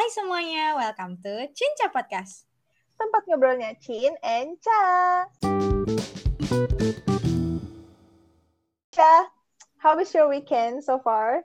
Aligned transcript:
Hai 0.00 0.08
semuanya, 0.16 0.80
welcome 0.80 1.20
to 1.20 1.44
Cinca 1.52 1.92
Podcast. 1.92 2.48
Tempat 2.96 3.20
ngobrolnya 3.28 3.76
Cin 3.84 4.16
and 4.24 4.56
Cha. 4.56 4.80
Cha, 8.96 9.28
how 9.76 9.92
was 9.92 10.08
your 10.16 10.32
weekend 10.32 10.80
so 10.80 11.04
far? 11.04 11.44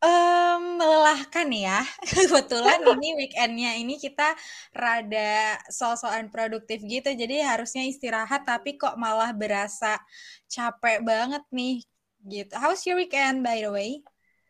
Um, 0.00 0.80
melelahkan 0.80 1.52
ya. 1.52 1.84
Kebetulan 2.08 2.88
ini 2.88 3.08
weekendnya 3.20 3.76
ini 3.76 4.00
kita 4.00 4.32
rada 4.72 5.60
so-soan 5.68 6.32
produktif 6.32 6.80
gitu, 6.80 7.12
jadi 7.12 7.52
harusnya 7.52 7.84
istirahat 7.84 8.48
tapi 8.48 8.80
kok 8.80 8.96
malah 8.96 9.36
berasa 9.36 10.00
capek 10.48 11.04
banget 11.04 11.44
nih 11.52 11.84
gitu. 12.24 12.56
How's 12.56 12.88
your 12.88 12.96
weekend 12.96 13.44
by 13.44 13.60
the 13.60 13.68
way? 13.68 14.00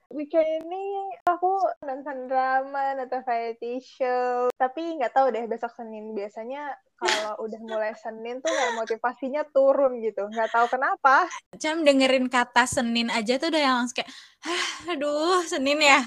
Weekend 0.09 0.64
ini 0.64 1.12
aku 1.29 1.61
nonton 1.84 2.32
drama, 2.32 2.96
nonton 2.96 3.20
variety 3.29 3.77
show. 3.84 4.48
Tapi 4.56 4.96
nggak 4.96 5.12
tahu 5.12 5.28
deh 5.28 5.45
besok 5.45 5.77
Senin. 5.77 6.16
Biasanya 6.16 6.73
kalau 6.96 7.45
udah 7.45 7.60
mulai 7.60 7.92
Senin 7.92 8.41
tuh 8.41 8.48
kayak 8.48 8.73
motivasinya 8.80 9.45
turun 9.52 10.00
gitu. 10.00 10.24
Nggak 10.33 10.48
tahu 10.48 10.64
kenapa. 10.73 11.28
Cam 11.60 11.84
dengerin 11.84 12.33
kata 12.33 12.64
Senin 12.64 13.12
aja 13.12 13.36
tuh 13.36 13.52
udah 13.52 13.60
yang 13.60 13.77
langsung 13.84 14.00
kayak, 14.00 14.10
aduh 14.97 15.45
Senin 15.45 15.77
ya. 15.77 16.00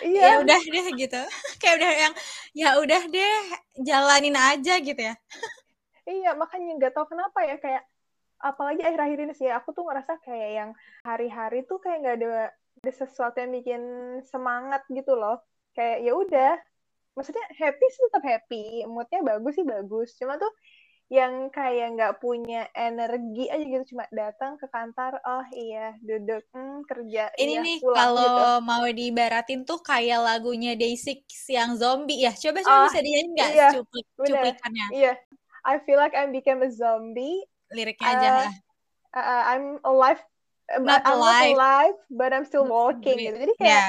Iya. 0.00 0.24
Ya 0.24 0.34
udah 0.40 0.60
deh 0.64 0.86
gitu. 0.96 1.20
kayak 1.60 1.74
udah 1.84 1.92
yang, 2.00 2.14
ya 2.56 2.68
udah 2.80 3.02
deh 3.12 3.36
jalanin 3.84 4.40
aja 4.40 4.80
gitu 4.80 5.00
ya. 5.04 5.14
iya 6.04 6.32
makanya 6.36 6.80
nggak 6.80 6.92
tahu 6.96 7.12
kenapa 7.12 7.44
ya 7.44 7.56
kayak 7.60 7.84
apalagi 8.40 8.84
akhir-akhir 8.84 9.18
ini 9.24 9.34
sih 9.36 9.48
aku 9.48 9.72
tuh 9.72 9.88
ngerasa 9.88 10.20
kayak 10.20 10.50
yang 10.52 10.70
hari-hari 11.00 11.64
tuh 11.64 11.80
kayak 11.80 12.04
nggak 12.04 12.16
ada 12.20 12.52
ada 12.82 12.92
sesuatu 12.92 13.36
yang 13.38 13.52
bikin 13.52 13.82
semangat 14.26 14.82
gitu 14.90 15.14
loh. 15.14 15.38
Kayak 15.74 15.98
ya 16.02 16.12
udah. 16.14 16.52
Maksudnya 17.14 17.46
happy 17.54 17.86
sih 17.94 18.02
tetap 18.10 18.24
happy. 18.26 18.64
Moodnya 18.90 19.20
bagus 19.22 19.54
sih 19.54 19.66
bagus. 19.66 20.18
Cuma 20.18 20.34
tuh 20.34 20.50
yang 21.12 21.52
kayak 21.52 21.94
nggak 21.94 22.14
punya 22.18 22.66
energi 22.74 23.46
aja 23.46 23.62
gitu. 23.62 23.94
Cuma 23.94 24.04
datang 24.10 24.58
ke 24.58 24.66
kantor 24.66 25.20
oh 25.22 25.46
iya 25.54 25.94
duduk 26.02 26.42
hmm, 26.50 26.82
kerja 26.88 27.30
ini 27.38 27.60
iya, 27.60 27.62
nih 27.62 27.78
kalau 27.84 28.58
gitu. 28.58 28.66
mau 28.66 28.84
diibaratin 28.88 29.62
tuh 29.62 29.78
kayak 29.84 30.18
lagunya 30.24 30.74
Day6 30.74 31.22
yang 31.46 31.78
zombie 31.78 32.24
ya. 32.24 32.32
Coba 32.34 32.64
coba 32.66 32.78
Oh, 32.82 32.84
bisa 32.90 32.98
dinyanyi 32.98 33.30
nggak 33.36 33.50
iya, 33.54 33.68
cuplik 33.70 34.06
cuplikannya? 34.18 34.86
Iya. 34.90 35.12
I 35.64 35.80
feel 35.86 35.96
like 35.96 36.12
I 36.12 36.28
became 36.28 36.60
a 36.60 36.68
zombie. 36.68 37.40
Liriknya 37.72 38.08
aja 38.12 38.28
Uh, 38.28 38.36
lah. 38.44 38.52
uh, 39.16 39.42
I'm 39.54 39.66
alive 39.86 40.20
Not 40.82 41.02
I'm 41.04 41.18
alive. 41.18 41.54
not 41.54 41.58
alive 41.60 41.98
but 42.10 42.30
I'm 42.34 42.46
still 42.48 42.66
walking 42.66 43.18
gitu 43.20 43.38
jadi 43.38 43.54
kayak 43.60 43.70
ya 43.70 43.86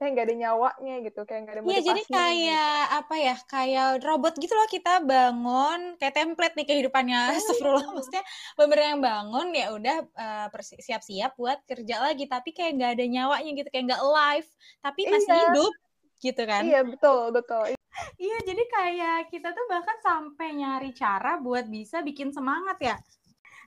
kayak 0.00 0.16
nggak 0.16 0.26
ada 0.32 0.36
nyawanya 0.40 0.94
gitu 1.04 1.20
kayak 1.28 1.40
nggak 1.44 1.54
ada 1.60 1.62
Iya, 1.68 1.80
jadi 1.84 2.02
gitu. 2.08 2.16
kayak 2.16 2.82
apa 3.04 3.14
ya? 3.20 3.34
Kayak 3.44 3.86
robot 4.00 4.34
gitu 4.40 4.56
loh 4.56 4.64
kita 4.64 5.04
bangun 5.04 6.00
kayak 6.00 6.16
template 6.16 6.56
nih 6.56 6.66
kehidupannya. 6.72 7.20
Hmm. 7.20 7.36
Astagfirullah, 7.36 7.84
maksudnya 7.92 8.24
bener 8.56 8.78
yang 8.80 8.98
bangun 9.04 9.46
ya 9.52 9.66
udah 9.76 9.96
persi- 10.48 10.80
siap-siap 10.80 11.36
buat 11.36 11.60
kerja 11.68 12.00
lagi, 12.00 12.24
tapi 12.24 12.56
kayak 12.56 12.80
nggak 12.80 12.92
ada 12.96 13.04
nyawanya 13.12 13.50
gitu, 13.60 13.68
kayak 13.68 13.84
nggak 13.92 14.00
alive, 14.00 14.48
tapi 14.80 15.00
masih 15.04 15.28
Iya. 15.28 15.40
hidup 15.52 15.72
gitu 16.24 16.42
kan? 16.48 16.62
iya 16.64 16.80
betul 16.80 17.20
betul 17.36 17.64
Iya, 18.16 18.36
jadi 18.48 18.62
kayak 18.72 19.18
kita 19.28 19.52
tuh 19.52 19.68
bahkan 19.68 20.00
sampai 20.00 20.56
nyari 20.56 20.96
cara 20.96 21.36
buat 21.36 21.68
bisa 21.68 22.00
bikin 22.00 22.32
semangat 22.32 22.80
ya. 22.80 22.96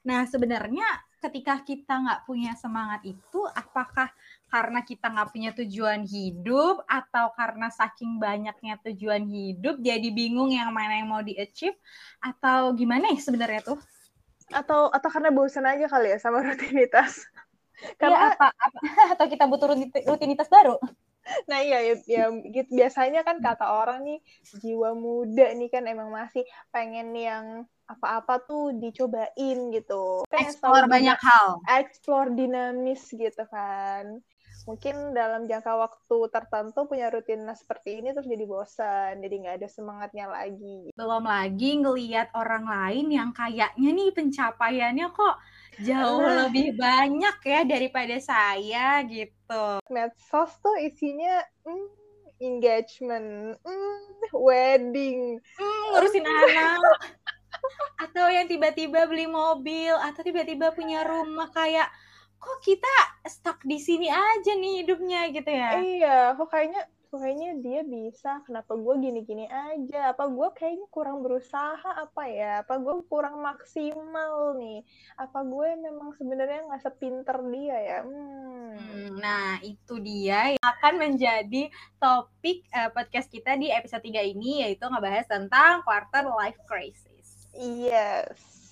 Nah, 0.02 0.26
sebenarnya 0.26 0.86
ketika 1.24 1.64
kita 1.64 1.94
nggak 2.04 2.22
punya 2.28 2.52
semangat 2.60 3.02
itu, 3.08 3.40
apakah 3.56 4.12
karena 4.52 4.80
kita 4.84 5.08
nggak 5.10 5.30
punya 5.34 5.52
tujuan 5.56 6.04
hidup 6.06 6.84
atau 6.86 7.32
karena 7.40 7.72
saking 7.72 8.20
banyaknya 8.20 8.76
tujuan 8.84 9.24
hidup 9.26 9.80
jadi 9.80 10.08
bingung 10.12 10.52
yang 10.52 10.70
mana 10.76 11.00
yang 11.02 11.10
mau 11.10 11.24
di-achieve 11.24 11.80
atau 12.22 12.76
gimana 12.76 13.10
ya 13.16 13.20
sebenarnya 13.24 13.62
tuh? 13.64 13.80
atau 14.54 14.92
atau 14.92 15.10
karena 15.10 15.30
bosan 15.34 15.66
aja 15.66 15.86
kali 15.90 16.14
ya 16.14 16.18
sama 16.22 16.44
rutinitas 16.48 17.26
Karena 17.98 18.18
karena 18.20 18.38
apa, 18.38 18.48
apa 18.54 18.80
atau 19.18 19.26
kita 19.32 19.44
butuh 19.50 19.68
rutin- 19.74 20.06
rutinitas 20.06 20.48
baru? 20.48 20.78
Nah 21.54 21.62
iya 21.62 21.80
ya, 21.86 21.96
ya 22.10 22.26
gitu. 22.50 22.70
Biasanya 22.74 23.22
kan 23.22 23.38
kata 23.38 23.70
orang 23.70 24.02
nih 24.02 24.20
jiwa 24.58 24.98
muda 24.98 25.54
nih 25.54 25.70
kan 25.70 25.86
emang 25.86 26.10
masih 26.10 26.42
pengen 26.74 27.14
yang 27.14 27.70
apa-apa 27.86 28.42
tuh 28.50 28.74
dicobain 28.82 29.60
gitu. 29.70 30.26
Explore 30.34 30.90
banyak 30.90 31.20
hal. 31.22 31.62
explore 31.78 32.34
dinamis 32.34 33.06
gitu 33.14 33.46
kan. 33.54 34.18
Mungkin 34.64 35.12
dalam 35.12 35.44
jangka 35.44 35.76
waktu 35.76 36.18
tertentu 36.32 36.88
punya 36.88 37.12
rutinitas 37.12 37.68
seperti 37.68 38.00
ini 38.00 38.16
terus 38.16 38.32
jadi 38.32 38.48
bosan 38.48 39.20
jadi 39.20 39.36
nggak 39.44 39.56
ada 39.60 39.68
semangatnya 39.68 40.32
lagi. 40.32 40.88
Belum 40.96 41.28
lagi 41.28 41.84
ngeliat 41.84 42.32
orang 42.32 42.66
lain 42.66 43.12
yang 43.12 43.30
kayaknya 43.36 43.90
nih 43.92 44.10
pencapaiannya 44.16 45.08
kok 45.12 45.36
jauh 45.84 46.24
lebih 46.24 46.80
banyak 46.80 47.38
ya 47.44 47.62
daripada 47.68 48.16
saya 48.24 49.04
gitu. 49.04 49.43
Medsos 49.90 50.52
tuh 50.62 50.76
isinya 50.82 51.44
hmm, 51.66 51.88
engagement 52.44 53.56
hmm, 53.62 54.02
wedding 54.34 55.38
Hmm, 55.58 55.84
ngurusin 55.94 56.26
anak. 56.26 56.80
Atau 58.04 58.26
yang 58.28 58.50
tiba-tiba 58.50 59.06
beli 59.08 59.30
mobil 59.30 59.94
atau 59.96 60.26
tiba-tiba 60.26 60.74
punya 60.74 61.06
rumah 61.06 61.48
kayak 61.54 61.88
kok 62.36 62.60
kita 62.60 62.96
stuck 63.24 63.62
di 63.64 63.80
sini 63.80 64.12
aja 64.12 64.52
nih 64.58 64.84
hidupnya 64.84 65.32
gitu 65.32 65.48
ya. 65.48 65.70
Iya, 65.80 66.18
kok 66.36 66.50
kayaknya 66.52 66.82
kayaknya 67.20 67.58
dia 67.60 67.82
bisa. 67.84 68.42
Kenapa 68.48 68.78
gue 68.78 68.96
gini-gini 69.02 69.46
aja? 69.50 70.14
Apa 70.14 70.30
gue 70.30 70.48
kayaknya 70.56 70.88
kurang 70.94 71.26
berusaha 71.26 71.90
apa 71.98 72.24
ya? 72.30 72.62
Apa 72.66 72.80
gue 72.80 73.02
kurang 73.10 73.42
maksimal 73.42 74.56
nih? 74.58 74.86
Apa 75.18 75.44
gue 75.44 75.68
memang 75.78 76.16
sebenarnya 76.16 76.70
nggak 76.70 76.84
sepinter 76.84 77.38
dia 77.50 77.78
ya? 77.78 78.00
Hmm. 78.06 78.54
Hmm, 78.74 79.22
Nah, 79.22 79.62
itu 79.62 80.02
dia 80.02 80.58
yang 80.58 80.66
akan 80.66 80.94
menjadi 80.98 81.70
topik 82.02 82.66
eh, 82.74 82.90
podcast 82.90 83.30
kita 83.30 83.56
di 83.56 83.70
episode 83.70 84.02
3 84.02 84.34
ini 84.34 84.66
yaitu 84.66 84.86
ngebahas 84.86 85.30
tentang 85.30 85.86
quarter 85.86 86.26
life 86.34 86.58
crisis. 86.66 87.48
Yes. 87.54 88.63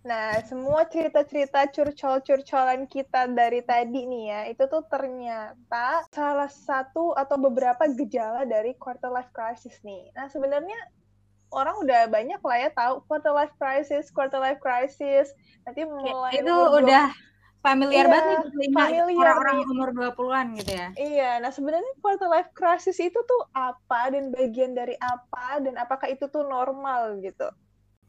Nah, 0.00 0.40
semua 0.48 0.88
cerita-cerita 0.88 1.68
curcol-curcolan 1.68 2.88
kita 2.88 3.28
dari 3.28 3.60
tadi 3.60 4.08
nih 4.08 4.24
ya, 4.32 4.40
itu 4.48 4.64
tuh 4.64 4.80
ternyata 4.88 6.08
salah 6.08 6.48
satu 6.48 7.12
atau 7.12 7.36
beberapa 7.36 7.84
gejala 7.92 8.48
dari 8.48 8.72
quarter 8.80 9.12
life 9.12 9.28
crisis 9.36 9.76
nih. 9.84 10.08
Nah, 10.16 10.32
sebenarnya 10.32 10.78
orang 11.52 11.76
udah 11.84 12.08
banyak 12.08 12.40
lah 12.40 12.58
ya 12.64 12.70
tahu 12.72 13.04
quarter 13.04 13.36
life 13.36 13.52
crisis, 13.60 14.08
quarter 14.08 14.40
life 14.40 14.56
crisis. 14.64 15.28
Nanti 15.68 15.84
mulai 15.84 16.40
itu 16.40 16.48
udah 16.48 17.12
familiar 17.60 18.08
Iya, 18.08 18.14
banget 18.16 18.38
nih 18.56 18.70
familiar 18.72 19.36
orang-orang 19.36 19.56
umur 19.68 19.88
20-an 19.92 20.46
gitu 20.56 20.72
ya. 20.72 20.88
Iya, 20.96 21.30
nah 21.44 21.52
sebenarnya 21.52 21.92
quarter 22.00 22.28
life 22.32 22.50
crisis 22.56 22.96
itu 22.96 23.20
tuh 23.20 23.42
apa 23.52 24.08
dan 24.08 24.32
bagian 24.32 24.72
dari 24.72 24.96
apa 24.96 25.60
dan 25.60 25.76
apakah 25.76 26.08
itu 26.08 26.24
tuh 26.32 26.48
normal 26.48 27.20
gitu? 27.20 27.52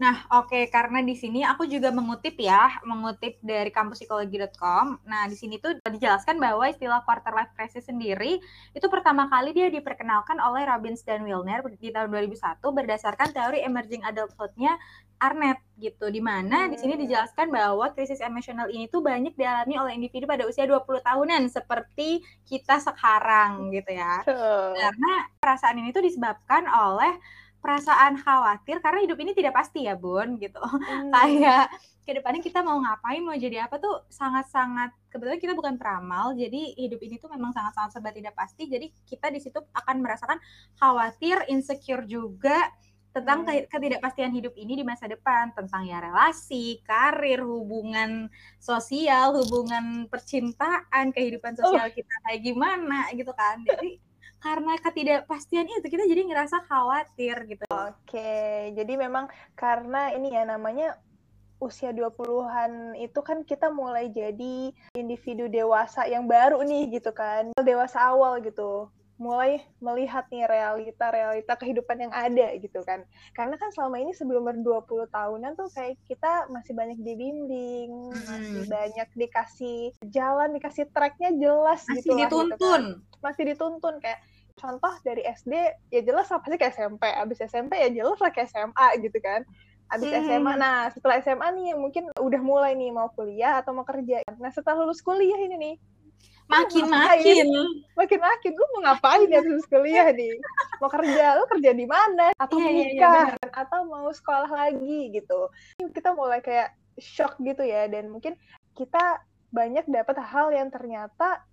Nah, 0.02 0.26
oke, 0.34 0.66
karena 0.74 1.06
di 1.06 1.14
sini 1.14 1.46
aku 1.46 1.70
juga 1.70 1.94
mengutip 1.94 2.34
ya, 2.42 2.82
mengutip 2.90 3.38
dari 3.46 3.70
kampuspsikologi.com. 3.70 5.06
Nah, 5.06 5.30
di 5.30 5.38
sini 5.38 5.62
tuh 5.62 5.78
dijelaskan 5.78 6.42
bahwa 6.42 6.66
istilah 6.66 7.06
quarter 7.06 7.30
life 7.30 7.54
crisis 7.54 7.86
sendiri 7.86 8.42
itu 8.74 8.88
pertama 8.90 9.30
kali 9.30 9.54
dia 9.54 9.70
diperkenalkan 9.70 10.42
oleh 10.42 10.66
Robbins 10.66 11.06
dan 11.06 11.22
Wilner 11.22 11.62
di 11.78 11.94
tahun 11.94 12.10
2001 12.10 12.34
berdasarkan 12.74 13.30
teori 13.30 13.62
emerging 13.62 14.02
adulthood-nya 14.02 14.74
Arnett 15.22 15.62
gitu. 15.78 16.10
Di 16.10 16.18
mana 16.18 16.66
di 16.66 16.82
sini 16.82 16.98
Hmm. 16.98 17.06
dijelaskan 17.06 17.54
bahwa 17.54 17.94
krisis 17.94 18.26
emosional 18.26 18.74
ini 18.74 18.90
tuh 18.90 19.06
banyak 19.06 19.38
dialami 19.38 19.78
oleh 19.78 19.94
individu 19.94 20.26
pada 20.26 20.50
usia 20.50 20.66
20 20.66 20.98
tahunan 21.06 21.46
seperti 21.46 22.26
kita 22.50 22.82
sekarang 22.82 23.70
gitu 23.70 23.94
ya 23.94 24.26
Tuh. 24.26 24.74
karena 24.74 25.12
perasaan 25.38 25.78
ini 25.78 25.94
tuh 25.94 26.02
disebabkan 26.02 26.66
oleh 26.66 27.22
perasaan 27.62 28.18
khawatir 28.18 28.82
karena 28.82 29.06
hidup 29.06 29.18
ini 29.18 29.32
tidak 29.32 29.54
pasti 29.54 29.86
ya 29.86 29.94
bun 29.94 30.36
gitu 30.36 30.58
Hmm. 30.58 31.14
kayak 31.14 31.70
ke 32.02 32.12
depannya 32.12 32.42
kita 32.42 32.60
mau 32.60 32.82
ngapain 32.82 33.22
mau 33.22 33.38
jadi 33.38 33.70
apa 33.70 33.78
tuh 33.78 34.02
sangat-sangat 34.10 34.90
kebetulan 35.08 35.38
kita 35.38 35.54
bukan 35.54 35.78
peramal 35.78 36.34
jadi 36.34 36.74
hidup 36.74 36.98
ini 37.00 37.16
tuh 37.16 37.30
memang 37.30 37.54
sangat-sangat 37.54 37.94
serba 37.94 38.10
tidak 38.10 38.34
pasti 38.34 38.66
jadi 38.66 38.90
kita 39.06 39.30
di 39.30 39.38
situ 39.38 39.62
akan 39.72 40.02
merasakan 40.02 40.42
khawatir 40.76 41.46
insecure 41.48 42.04
juga 42.04 42.74
tentang 43.12 43.44
Hmm. 43.44 43.48
ke- 43.54 43.68
ketidakpastian 43.68 44.32
hidup 44.32 44.56
ini 44.56 44.80
di 44.80 44.86
masa 44.88 45.04
depan 45.04 45.52
tentang 45.52 45.84
ya 45.84 46.00
relasi, 46.00 46.80
karir, 46.82 47.44
hubungan 47.44 48.32
sosial, 48.56 49.36
hubungan 49.36 50.08
percintaan, 50.08 51.12
kehidupan 51.12 51.54
sosial 51.54 51.92
kita 51.92 52.14
kayak 52.24 52.40
gimana 52.40 53.12
gitu 53.12 53.36
kan. 53.36 53.60
Jadi 53.68 54.00
karena 54.42 54.74
ketidakpastian 54.82 55.70
itu 55.70 55.88
kita 55.88 56.04
jadi 56.10 56.22
ngerasa 56.26 56.66
khawatir 56.66 57.46
gitu. 57.46 57.66
Oke, 57.70 58.74
jadi 58.74 58.94
memang 58.98 59.30
karena 59.54 60.12
ini 60.18 60.34
ya 60.34 60.44
namanya 60.50 60.98
usia 61.62 61.94
20-an 61.94 62.98
itu 62.98 63.22
kan 63.22 63.46
kita 63.46 63.70
mulai 63.70 64.10
jadi 64.10 64.74
individu 64.98 65.46
dewasa 65.46 66.10
yang 66.10 66.26
baru 66.26 66.66
nih 66.66 66.98
gitu 66.98 67.14
kan. 67.14 67.54
Dewasa 67.62 68.02
awal 68.02 68.42
gitu. 68.42 68.90
Mulai 69.22 69.62
melihat 69.78 70.26
nih 70.34 70.50
realita-realita 70.50 71.54
kehidupan 71.62 72.10
yang 72.10 72.10
ada 72.10 72.58
gitu 72.58 72.82
kan. 72.82 73.06
Karena 73.38 73.54
kan 73.62 73.70
selama 73.70 74.02
ini 74.02 74.18
sebelum 74.18 74.50
ber 74.50 74.58
20 74.58 75.14
tahunan 75.14 75.54
tuh 75.54 75.70
kayak 75.70 76.02
kita 76.10 76.50
masih 76.50 76.74
banyak 76.74 76.98
dibimbing, 77.06 78.10
hmm. 78.10 78.26
masih 78.26 78.64
banyak 78.66 79.08
dikasih 79.14 79.94
jalan, 80.10 80.58
dikasih 80.58 80.90
tracknya 80.90 81.30
jelas 81.38 81.86
masih 81.86 82.02
gitu 82.02 82.18
dituntun. 82.18 82.50
Lah, 82.50 82.58
gitu 82.58 82.66
kan. 82.66 83.22
Masih 83.22 83.44
dituntun 83.54 83.96
kayak 84.02 84.20
contoh 84.58 84.94
dari 85.06 85.22
SD 85.22 85.54
ya 85.94 86.02
jelas 86.02 86.26
lah 86.34 86.42
pasti 86.42 86.58
ke 86.58 86.74
SMP, 86.74 87.06
abis 87.06 87.46
SMP 87.46 87.78
ya 87.78 87.94
jelas 87.94 88.18
lah 88.18 88.34
ke 88.34 88.42
SMA 88.50 88.88
gitu 89.06 89.22
kan. 89.22 89.46
Abis 89.92 90.08
hmm. 90.08 90.24
SMA, 90.26 90.54
nah 90.58 90.90
setelah 90.90 91.22
SMA 91.22 91.48
nih 91.62 91.78
mungkin 91.78 92.10
udah 92.18 92.42
mulai 92.42 92.74
nih 92.74 92.90
mau 92.90 93.14
kuliah 93.14 93.62
atau 93.62 93.76
mau 93.78 93.86
kerja. 93.86 94.26
Nah 94.42 94.50
setelah 94.50 94.82
lulus 94.82 95.04
kuliah 95.04 95.38
ini 95.38 95.56
nih, 95.62 95.76
makin 96.52 96.86
makin 96.92 97.48
makin 97.96 98.20
makin 98.20 98.52
lu 98.52 98.66
mau 98.76 98.82
ngapain 98.92 99.32
ya 99.32 99.40
lulus 99.40 99.66
kuliah 99.72 100.12
nih 100.12 100.36
mau 100.82 100.90
kerja? 100.90 101.38
Lu 101.38 101.46
kerja 101.46 101.72
di 101.78 101.86
mana? 101.86 102.34
Atau 102.42 102.58
yeah, 102.58 102.74
iya, 102.74 102.74
iya, 102.74 102.82
menikah? 102.90 103.16
yeah, 103.38 103.54
atau 103.54 103.86
mau 103.86 104.10
sekolah 104.10 104.50
lagi 104.50 105.14
gitu. 105.14 105.54
Kita 105.94 106.18
mulai 106.18 106.42
kayak 106.42 106.74
shock 106.98 107.38
gitu 107.38 107.62
ya. 107.62 107.86
Dan 107.86 108.10
mungkin 108.10 108.34
kita 108.74 109.22
banyak 109.54 109.86
dapat 109.86 110.18
hal 110.18 110.50
yang 110.50 110.74
ternyata 110.74 111.46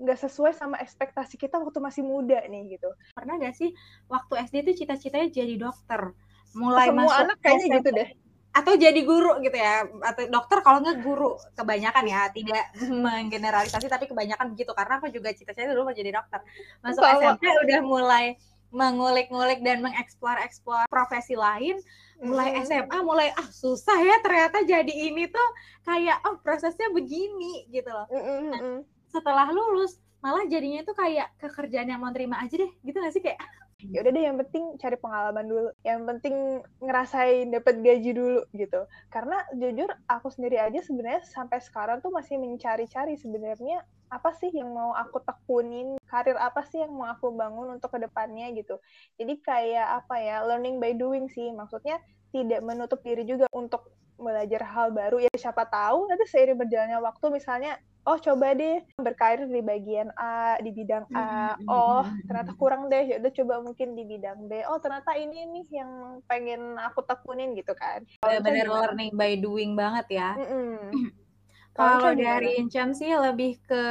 nggak 0.00 0.16
sesuai 0.16 0.56
sama 0.56 0.80
ekspektasi 0.80 1.36
kita 1.36 1.60
waktu 1.60 1.76
masih 1.76 2.00
muda 2.00 2.40
nih 2.48 2.80
gitu. 2.80 2.88
Pernah 3.12 3.36
gak 3.36 3.52
sih 3.52 3.76
waktu 4.08 4.48
SD 4.48 4.56
itu 4.64 4.72
cita-citanya 4.82 5.28
jadi 5.28 5.60
dokter? 5.60 6.16
Mulai 6.56 6.88
Semua 6.88 7.04
masuk 7.04 7.20
anak 7.20 7.36
kayaknya 7.44 7.66
SMP, 7.68 7.76
gitu 7.76 7.90
deh. 7.92 8.08
Atau 8.50 8.74
jadi 8.74 8.98
guru 9.06 9.38
gitu 9.40 9.54
ya, 9.54 9.86
atau 9.86 10.26
dokter 10.26 10.58
kalau 10.66 10.82
nggak 10.82 11.06
guru 11.06 11.38
kebanyakan 11.54 12.04
ya, 12.06 12.26
tidak 12.34 12.64
menggeneralisasi 13.04 13.86
tapi 13.86 14.10
kebanyakan 14.10 14.52
begitu 14.54 14.74
karena 14.74 14.98
aku 14.98 15.06
juga 15.10 15.30
cita-cita 15.30 15.70
dulu 15.70 15.90
mau 15.90 15.94
jadi 15.94 16.10
dokter. 16.14 16.42
Masuk 16.82 17.02
Sama. 17.02 17.18
SMP 17.18 17.44
udah 17.46 17.80
mulai 17.86 18.26
mengulik-ngulik 18.70 19.66
dan 19.66 19.82
mengeksplor-eksplor 19.82 20.86
profesi 20.86 21.34
lain 21.34 21.82
mulai 22.20 22.52
mm. 22.54 22.68
SMA 22.68 22.98
mulai 23.02 23.32
ah 23.34 23.48
susah 23.48 23.96
ya 23.96 24.20
ternyata 24.20 24.62
jadi 24.62 24.92
ini 25.10 25.26
tuh 25.26 25.48
kayak 25.88 26.20
oh 26.28 26.36
prosesnya 26.38 26.92
begini 26.92 27.66
gitu 27.72 27.88
loh. 27.90 28.06
Nah, 28.12 28.84
setelah 29.10 29.48
lulus 29.50 29.98
malah 30.20 30.44
jadinya 30.46 30.84
tuh 30.84 30.92
kayak 30.92 31.32
kekerjaan 31.40 31.88
yang 31.88 32.00
mau 32.00 32.12
terima 32.12 32.38
aja 32.44 32.60
deh 32.60 32.70
gitu 32.84 33.00
gak 33.00 33.12
sih 33.16 33.24
kayak 33.24 33.40
ya 33.88 34.04
udah 34.04 34.12
deh 34.12 34.24
yang 34.24 34.36
penting 34.44 34.64
cari 34.76 34.96
pengalaman 35.00 35.46
dulu. 35.48 35.68
Yang 35.80 36.00
penting 36.04 36.36
ngerasain 36.84 37.46
dapat 37.48 37.80
gaji 37.80 38.10
dulu 38.12 38.40
gitu. 38.52 38.84
Karena 39.08 39.40
jujur 39.56 39.88
aku 40.04 40.28
sendiri 40.28 40.60
aja 40.60 40.80
sebenarnya 40.84 41.24
sampai 41.24 41.58
sekarang 41.64 42.04
tuh 42.04 42.12
masih 42.12 42.36
mencari-cari 42.36 43.16
sebenarnya 43.16 43.80
apa 44.10 44.34
sih 44.34 44.50
yang 44.50 44.74
mau 44.74 44.90
aku 44.90 45.22
tekunin 45.22 45.94
karir 46.10 46.34
apa 46.34 46.66
sih 46.66 46.82
yang 46.82 46.90
mau 46.90 47.06
aku 47.06 47.30
bangun 47.30 47.78
untuk 47.78 47.94
ke 47.94 47.98
depannya 48.02 48.50
gitu. 48.52 48.76
Jadi 49.16 49.38
kayak 49.40 50.04
apa 50.04 50.14
ya 50.20 50.44
learning 50.44 50.82
by 50.82 50.92
doing 50.92 51.30
sih. 51.30 51.48
Maksudnya 51.54 51.96
tidak 52.30 52.60
menutup 52.62 53.00
diri 53.02 53.26
juga 53.26 53.46
untuk 53.50 53.90
belajar 54.20 54.62
hal 54.68 54.92
baru 54.92 55.18
ya 55.24 55.32
siapa 55.34 55.64
tahu 55.66 56.06
nanti 56.06 56.28
seiring 56.28 56.60
berjalannya 56.60 57.00
waktu 57.00 57.26
misalnya 57.32 57.80
oh 58.08 58.16
coba 58.16 58.56
deh 58.56 58.80
berkarir 58.96 59.48
di 59.48 59.60
bagian 59.60 60.08
A 60.16 60.56
di 60.60 60.72
bidang 60.72 61.04
A. 61.12 61.56
Oh 61.68 62.04
ternyata 62.28 62.52
kurang 62.56 62.88
deh 62.88 63.04
ya 63.04 63.16
udah 63.20 63.32
coba 63.32 63.54
mungkin 63.64 63.96
di 63.96 64.04
bidang 64.08 64.48
B. 64.48 64.64
Oh 64.68 64.80
ternyata 64.80 65.16
ini 65.16 65.44
nih 65.48 65.66
yang 65.80 66.20
pengen 66.24 66.80
aku 66.80 67.04
tekunin 67.04 67.52
gitu 67.56 67.72
kan. 67.76 68.04
Benar-benar 68.24 68.68
learning 68.68 69.12
by 69.16 69.36
doing 69.36 69.76
banget 69.76 70.06
ya 70.20 70.30
Kalau 71.70 72.12
dari 72.18 72.58
Incan 72.58 72.92
sih 72.92 73.08
lebih 73.14 73.62
ke 73.62 73.84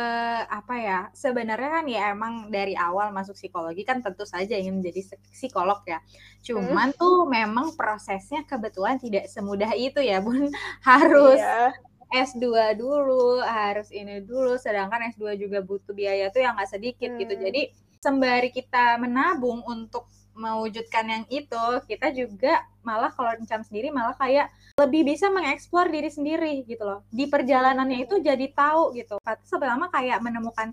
apa 0.45 0.75
ya? 0.77 0.99
Sebenarnya 1.15 1.69
kan 1.79 1.85
ya 1.87 2.01
emang 2.11 2.51
dari 2.51 2.75
awal 2.75 3.09
masuk 3.15 3.39
psikologi 3.39 3.87
kan 3.87 4.03
tentu 4.03 4.27
saja 4.27 4.59
ingin 4.59 4.83
menjadi 4.83 5.15
psikolog 5.31 5.79
ya. 5.87 6.03
Cuman 6.43 6.91
hmm. 6.91 6.99
tuh 6.99 7.25
memang 7.25 7.73
prosesnya 7.73 8.43
kebetulan 8.43 8.99
tidak 8.99 9.31
semudah 9.31 9.71
itu 9.73 10.03
ya, 10.03 10.19
Bun. 10.19 10.51
Harus 10.87 11.39
iya. 11.39 11.71
S2 12.09 12.73
dulu, 12.73 13.37
harus 13.45 13.93
ini 13.93 14.25
dulu, 14.25 14.57
sedangkan 14.57 15.13
S2 15.13 15.37
juga 15.37 15.61
butuh 15.61 15.93
biaya 15.93 16.33
tuh 16.33 16.41
yang 16.41 16.57
nggak 16.57 16.73
sedikit 16.73 17.13
gitu. 17.13 17.21
hmm. 17.21 17.21
gitu. 17.21 17.33
Jadi 17.37 17.61
sembari 18.01 18.49
kita 18.49 18.97
menabung 18.97 19.61
untuk 19.67 20.09
mewujudkan 20.39 21.05
yang 21.05 21.23
itu, 21.27 21.65
kita 21.85 22.15
juga 22.15 22.63
malah 22.81 23.11
kalau 23.11 23.35
Encam 23.35 23.59
sendiri 23.61 23.91
malah 23.91 24.15
kayak 24.15 24.47
lebih 24.79 25.03
bisa 25.03 25.27
mengeksplor 25.27 25.91
diri 25.91 26.07
sendiri 26.07 26.63
gitu 26.63 26.87
loh. 26.87 27.03
Di 27.11 27.27
perjalanannya 27.27 28.07
itu 28.07 28.23
jadi 28.23 28.47
tahu 28.55 28.95
gitu. 28.95 29.19
Sebenarnya 29.43 29.91
kayak 29.91 30.23
menemukan 30.23 30.71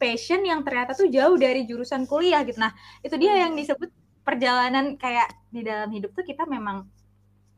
passion 0.00 0.40
yang 0.42 0.64
ternyata 0.64 0.96
tuh 0.96 1.12
jauh 1.12 1.36
dari 1.36 1.68
jurusan 1.68 2.08
kuliah 2.08 2.40
gitu. 2.42 2.58
Nah, 2.58 2.72
itu 3.04 3.14
dia 3.20 3.46
yang 3.46 3.52
disebut 3.52 3.92
perjalanan 4.24 4.96
kayak 4.96 5.28
di 5.52 5.60
dalam 5.62 5.92
hidup 5.92 6.16
tuh 6.16 6.24
kita 6.24 6.48
memang 6.48 6.86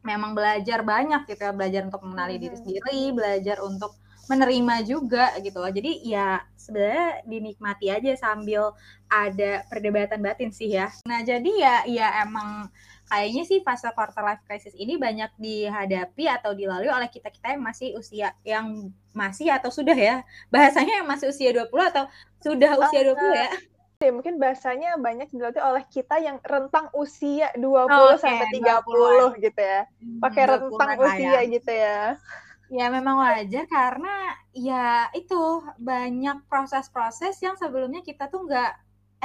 memang 0.04 0.36
belajar 0.36 0.84
banyak 0.84 1.24
gitu 1.24 1.48
ya 1.48 1.52
belajar 1.56 1.88
untuk 1.88 2.04
mengenali 2.04 2.36
diri 2.36 2.56
sendiri 2.56 3.12
belajar 3.16 3.56
untuk 3.64 3.96
menerima 4.30 4.74
juga 4.86 5.34
gitu 5.40 5.58
loh 5.60 5.72
jadi 5.72 5.92
ya 6.04 6.28
sebenarnya 6.56 7.24
dinikmati 7.28 7.86
aja 7.92 8.12
sambil 8.16 8.72
ada 9.08 9.62
perdebatan 9.68 10.20
batin 10.24 10.50
sih 10.50 10.72
ya 10.72 10.88
nah 11.04 11.20
jadi 11.20 11.50
ya 11.54 11.74
ya 11.86 12.06
emang 12.24 12.68
kayaknya 13.08 13.42
sih 13.44 13.58
fase 13.60 13.86
quarter 13.92 14.24
life 14.24 14.42
crisis 14.48 14.72
ini 14.74 14.96
banyak 14.96 15.28
dihadapi 15.36 16.24
atau 16.26 16.56
dilalui 16.56 16.88
oleh 16.88 17.08
kita-kita 17.12 17.52
yang 17.52 17.62
masih 17.62 17.94
usia 17.94 18.32
yang 18.42 18.90
masih 19.12 19.52
atau 19.52 19.68
sudah 19.68 19.94
ya 19.94 20.24
bahasanya 20.48 21.04
yang 21.04 21.08
masih 21.08 21.30
usia 21.30 21.52
20 21.52 21.68
atau 21.92 22.04
sudah 22.40 22.80
usia 22.80 23.00
20 23.12 23.42
ya 23.44 23.50
ya 24.04 24.10
mungkin 24.12 24.36
bahasanya 24.36 25.00
banyak 25.00 25.32
dilatih 25.32 25.64
oleh 25.64 25.84
kita 25.88 26.20
yang 26.20 26.36
rentang 26.44 26.92
usia 26.92 27.48
20 27.56 27.64
oh, 27.64 28.18
okay. 28.18 28.20
sampai 28.20 28.46
30 28.60 29.40
20 29.40 29.46
gitu 29.48 29.60
ya. 29.64 29.80
Hmm, 29.88 30.18
Pakai 30.20 30.42
rentang 30.44 30.90
usia 31.00 31.30
ya. 31.32 31.40
gitu 31.48 31.72
ya. 31.72 32.00
Ya 32.72 32.88
memang 32.88 33.20
wajar 33.20 33.68
karena 33.68 34.34
ya 34.56 35.12
itu 35.12 35.60
banyak 35.76 36.48
proses-proses 36.48 37.36
yang 37.44 37.54
sebelumnya 37.60 38.00
kita 38.00 38.32
tuh 38.32 38.48
nggak 38.48 38.72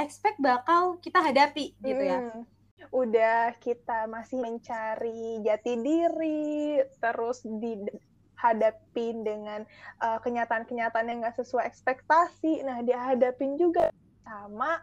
expect 0.00 0.40
bakal 0.40 1.00
kita 1.00 1.20
hadapi 1.20 1.76
gitu 1.80 2.02
ya. 2.02 2.18
Hmm. 2.20 2.44
Udah 2.90 3.54
kita 3.60 4.08
masih 4.08 4.40
mencari 4.40 5.40
jati 5.44 5.72
diri, 5.78 6.80
terus 7.00 7.44
dihadapin 7.44 9.22
dengan 9.24 9.60
uh, 10.00 10.18
kenyataan-kenyataan 10.24 11.06
yang 11.08 11.18
nggak 11.24 11.38
sesuai 11.38 11.68
ekspektasi. 11.68 12.64
Nah, 12.64 12.80
dihadapin 12.84 13.60
juga 13.60 13.92
sama 14.24 14.80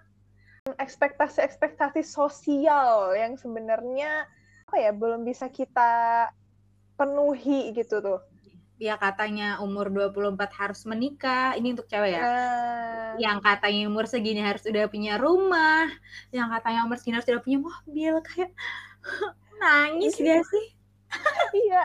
ekspektasi-ekspektasi 0.75 2.03
sosial 2.03 3.15
yang 3.15 3.39
sebenarnya 3.39 4.27
apa 4.67 4.75
ya 4.83 4.91
belum 4.91 5.23
bisa 5.23 5.47
kita 5.47 6.27
penuhi 6.99 7.71
gitu 7.71 8.03
tuh. 8.03 8.19
Ya 8.77 8.93
katanya 8.97 9.57
umur 9.57 9.89
24 9.89 10.37
harus 10.53 10.85
menikah, 10.85 11.57
ini 11.57 11.73
untuk 11.73 11.89
cewek 11.89 12.13
ya. 12.13 12.21
Uh, 12.21 13.09
yang 13.17 13.41
katanya 13.41 13.89
umur 13.89 14.05
segini 14.05 14.37
harus 14.37 14.61
udah 14.69 14.85
punya 14.85 15.17
rumah, 15.17 15.89
yang 16.29 16.53
katanya 16.53 16.85
umur 16.85 17.01
segini 17.01 17.17
harus 17.17 17.29
udah 17.29 17.41
punya 17.41 17.59
mobil, 17.65 18.13
kayak 18.21 18.53
nangis 19.61 20.13
iya. 20.21 20.37
gak 20.37 20.45
sih? 20.45 20.67
iya. 21.65 21.83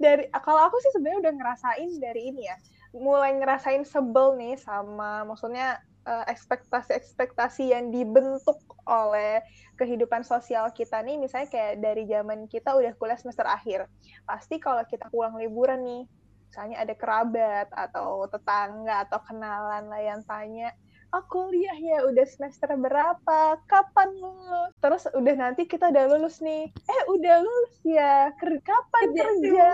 Dari 0.00 0.32
kalau 0.40 0.72
aku 0.72 0.80
sih 0.80 0.92
sebenarnya 0.96 1.28
udah 1.28 1.32
ngerasain 1.36 1.90
dari 2.00 2.32
ini 2.32 2.48
ya. 2.48 2.56
Mulai 2.96 3.36
ngerasain 3.36 3.84
sebel 3.84 4.36
nih 4.40 4.56
sama 4.56 5.28
maksudnya 5.28 5.84
Eh, 6.02 6.24
ekspektasi-ekspektasi 6.34 7.70
yang 7.70 7.94
dibentuk 7.94 8.58
oleh 8.90 9.38
kehidupan 9.78 10.26
sosial 10.26 10.66
kita 10.74 10.98
nih 10.98 11.14
misalnya 11.14 11.46
kayak 11.46 11.78
dari 11.78 12.10
zaman 12.10 12.50
kita 12.50 12.74
udah 12.74 12.90
kuliah 12.98 13.14
semester 13.14 13.46
akhir 13.46 13.86
pasti 14.26 14.58
kalau 14.58 14.82
kita 14.82 15.06
pulang 15.14 15.38
liburan 15.38 15.78
nih 15.86 16.02
misalnya 16.52 16.84
ada 16.84 16.92
kerabat 16.92 17.72
atau 17.72 18.28
tetangga 18.28 19.08
atau 19.08 19.24
kenalan 19.24 19.88
lah 19.88 20.02
yang 20.04 20.20
tanya 20.28 20.68
oh 21.16 21.24
kuliah 21.28 21.76
ya 21.76 22.08
udah 22.08 22.24
semester 22.24 22.72
berapa? 22.72 23.60
Kapan 23.68 24.08
lulus? 24.16 24.72
Terus 24.80 25.04
udah 25.12 25.34
nanti 25.36 25.68
kita 25.68 25.92
udah 25.92 26.04
lulus 26.08 26.40
nih. 26.40 26.72
Eh 26.72 27.02
udah 27.08 27.36
lulus 27.44 27.76
ya? 27.84 28.32
Ker 28.40 28.56
kapan 28.64 29.02
kerja 29.12 29.24
kerja? 29.28 29.68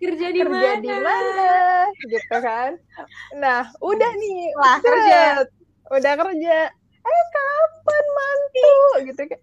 Kerja 0.00 0.26
di 0.32 0.40
kerja 0.44 0.68
mana? 0.72 0.84
di 0.84 0.92
mana? 0.92 1.52
gitu 2.12 2.36
kan. 2.44 2.70
Nah 3.40 3.72
udah 3.80 4.12
nih. 4.16 4.52
Lah 4.56 4.76
kerja. 4.84 5.20
Udah 5.96 6.12
kerja. 6.16 6.58
Eh 7.04 7.24
kapan 7.32 8.04
mantu? 8.12 8.72
Gitu 9.08 9.22
kan 9.32 9.40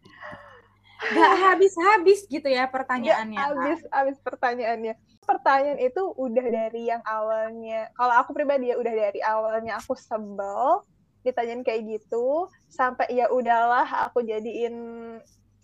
nggak 0.99 1.33
habis-habis 1.47 2.27
gitu 2.27 2.43
ya 2.51 2.67
pertanyaannya 2.67 3.39
gak 3.39 3.47
habis 3.55 3.79
habis 3.87 4.17
pertanyaannya. 4.19 4.93
Pertanyaan 5.23 5.79
itu 5.79 6.01
udah 6.17 6.45
dari 6.49 6.89
yang 6.89 6.99
awalnya 7.05 7.87
kalau 7.95 8.17
aku 8.19 8.35
pribadi 8.35 8.73
ya 8.73 8.75
udah 8.75 8.93
dari 8.93 9.21
awalnya 9.23 9.77
aku 9.79 9.95
sebel 9.95 10.83
ditanyain 11.23 11.63
kayak 11.63 11.85
gitu 11.99 12.49
sampai 12.67 13.07
ya 13.13 13.29
udahlah 13.29 13.85
aku 14.09 14.25
jadiin 14.25 14.75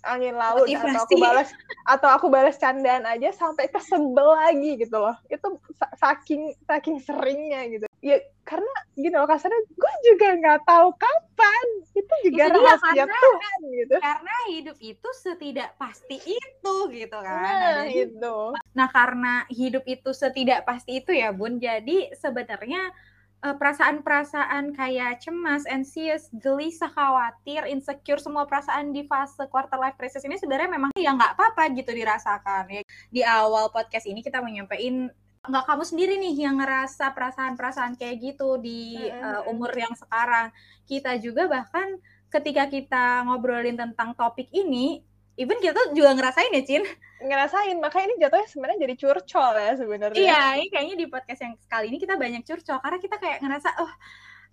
angin 0.05 0.37
laut 0.37 0.69
Motivasi. 0.69 0.85
atau 0.85 1.01
aku 1.01 1.15
balas 1.17 1.49
atau 1.89 2.09
aku 2.13 2.27
balas 2.29 2.55
candaan 2.61 3.09
aja 3.09 3.33
sampai 3.33 3.65
kesebel 3.73 4.29
lagi 4.37 4.71
gitu 4.77 5.01
loh. 5.01 5.17
Itu 5.27 5.57
saking 5.97 6.53
saking 6.69 7.01
seringnya 7.01 7.65
gitu 7.73 7.85
ya 8.03 8.17
karena 8.45 8.73
gini 8.93 9.09
loh 9.09 9.25
kasarnya 9.25 9.57
gue 9.73 9.93
juga 10.05 10.27
nggak 10.37 10.59
tahu 10.69 10.93
kapan 10.95 11.65
itu 11.97 12.13
juga 12.29 12.43
Itu 12.45 12.59
dia, 12.61 12.65
rahasia 12.69 12.93
karena- 13.01 13.23
Tuhan 13.25 13.59
gitu 13.73 13.95
Karena 13.97 14.35
hidup 14.53 14.77
itu 14.77 15.09
setidak 15.17 15.69
pasti 15.75 16.17
itu 16.21 16.75
gitu 16.93 17.17
kan. 17.17 17.41
nah 17.41 17.81
Jadi, 17.87 18.13
itu 18.13 18.37
Nah, 18.75 18.87
karena 18.91 19.33
hidup 19.49 19.83
itu 19.87 20.09
setidak 20.11 20.67
pasti 20.67 20.99
itu 21.01 21.09
ya, 21.15 21.31
Bun. 21.31 21.57
Jadi 21.57 22.11
sebenarnya 22.13 22.91
eh, 23.41 23.55
perasaan-perasaan 23.55 24.73
kayak 24.73 25.21
cemas, 25.21 25.63
anxious, 25.65 26.29
gelisah, 26.33 26.89
khawatir, 26.89 27.65
insecure, 27.65 28.17
semua 28.17 28.45
perasaan 28.45 28.89
di 28.89 29.05
fase 29.05 29.45
quarter 29.49 29.77
life 29.77 29.97
crisis 29.97 30.21
ini 30.21 30.33
sebenarnya 30.35 30.69
memang 30.71 30.89
ya 30.97 31.13
nggak 31.13 31.33
apa-apa 31.37 31.69
gitu 31.73 31.93
dirasakan. 31.93 32.65
Ya, 32.69 32.81
di 33.09 33.21
awal 33.21 33.69
podcast 33.69 34.05
ini 34.05 34.21
kita 34.21 34.41
mau 34.41 34.49
nyampein 34.49 35.09
nggak 35.49 35.65
kamu 35.65 35.83
sendiri 35.83 36.13
nih 36.17 36.33
yang 36.45 36.57
ngerasa 36.61 37.13
perasaan-perasaan 37.13 37.95
kayak 37.95 38.15
gitu 38.21 38.57
di 38.61 38.97
eh, 38.99 39.41
umur 39.51 39.71
yang 39.73 39.93
sekarang. 39.93 40.49
Kita 40.85 41.17
juga 41.21 41.49
bahkan 41.49 41.97
ketika 42.29 42.67
kita 42.67 43.23
ngobrolin 43.25 43.79
tentang 43.79 44.11
topik 44.17 44.51
ini, 44.51 45.01
even 45.39 45.57
kita 45.59 45.75
tuh 45.75 45.87
juga 45.95 46.11
ngerasain 46.15 46.51
ya, 46.51 46.63
Cin. 46.63 46.83
ngerasain 47.15 47.79
makanya 47.79 48.05
ini 48.11 48.15
jatuhnya 48.21 48.47
sebenarnya 48.51 48.79
jadi 48.85 48.95
curcol 48.99 49.53
ya 49.55 49.73
sebenarnya 49.79 50.19
Iya, 50.19 50.41
ini 50.59 50.67
kayaknya 50.67 50.95
di 50.99 51.07
podcast 51.07 51.41
yang 51.47 51.55
sekali 51.57 51.85
ini 51.87 51.97
kita 51.97 52.19
banyak 52.19 52.43
curcol 52.43 52.77
karena 52.83 52.99
kita 52.99 53.15
kayak 53.17 53.39
ngerasa 53.39 53.69
oh 53.81 53.91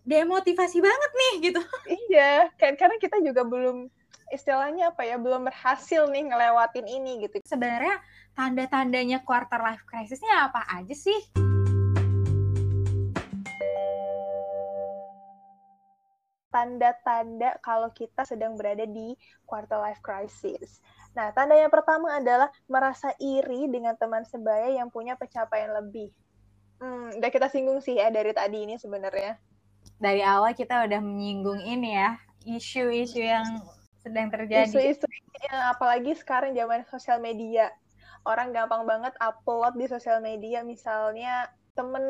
demotivasi 0.06 0.78
banget 0.78 1.10
nih 1.10 1.34
gitu. 1.50 1.62
iya 2.10 2.48
kan 2.56 2.78
karena 2.78 2.96
kita 3.02 3.18
juga 3.18 3.42
belum 3.42 3.90
istilahnya 4.32 4.96
apa 4.96 5.04
ya 5.04 5.20
belum 5.20 5.44
berhasil 5.44 6.08
nih 6.08 6.32
ngelewatin 6.32 6.88
ini 6.88 7.28
gitu 7.28 7.38
Sebenarnya 7.44 8.00
tanda-tandanya 8.32 9.20
quarter 9.22 9.60
life 9.60 9.84
crisisnya 9.84 10.48
apa 10.48 10.64
aja 10.72 10.96
sih? 10.96 11.20
tanda-tanda 16.52 17.56
kalau 17.64 17.88
kita 17.96 18.28
sedang 18.28 18.60
berada 18.60 18.84
di 18.84 19.16
quarter 19.48 19.80
life 19.80 20.04
crisis. 20.04 20.84
Nah, 21.16 21.32
tanda 21.32 21.56
yang 21.56 21.72
pertama 21.72 22.20
adalah 22.20 22.52
merasa 22.68 23.16
iri 23.16 23.72
dengan 23.72 23.96
teman 23.96 24.28
sebaya 24.28 24.68
yang 24.68 24.92
punya 24.92 25.16
pencapaian 25.16 25.72
lebih. 25.72 26.12
Hmm, 26.76 27.08
udah 27.16 27.30
kita 27.32 27.48
singgung 27.48 27.80
sih 27.80 27.96
ya 27.96 28.12
dari 28.12 28.36
tadi 28.36 28.68
ini 28.68 28.76
sebenarnya. 28.76 29.40
Dari 29.96 30.20
awal 30.20 30.52
kita 30.52 30.84
udah 30.84 31.00
menyinggung 31.00 31.64
ini 31.64 31.96
ya, 31.96 32.20
isu-isu 32.44 33.24
yang 33.24 33.48
sedang 34.02 34.28
terjadi. 34.28 34.66
Isu-isu 34.66 35.06
yang 35.48 35.62
apalagi 35.72 36.12
sekarang 36.18 36.52
zaman 36.52 36.82
sosial 36.90 37.22
media. 37.22 37.70
Orang 38.22 38.54
gampang 38.54 38.86
banget 38.86 39.14
upload 39.18 39.74
di 39.78 39.86
sosial 39.90 40.22
media 40.22 40.62
misalnya 40.62 41.50
temen 41.72 42.04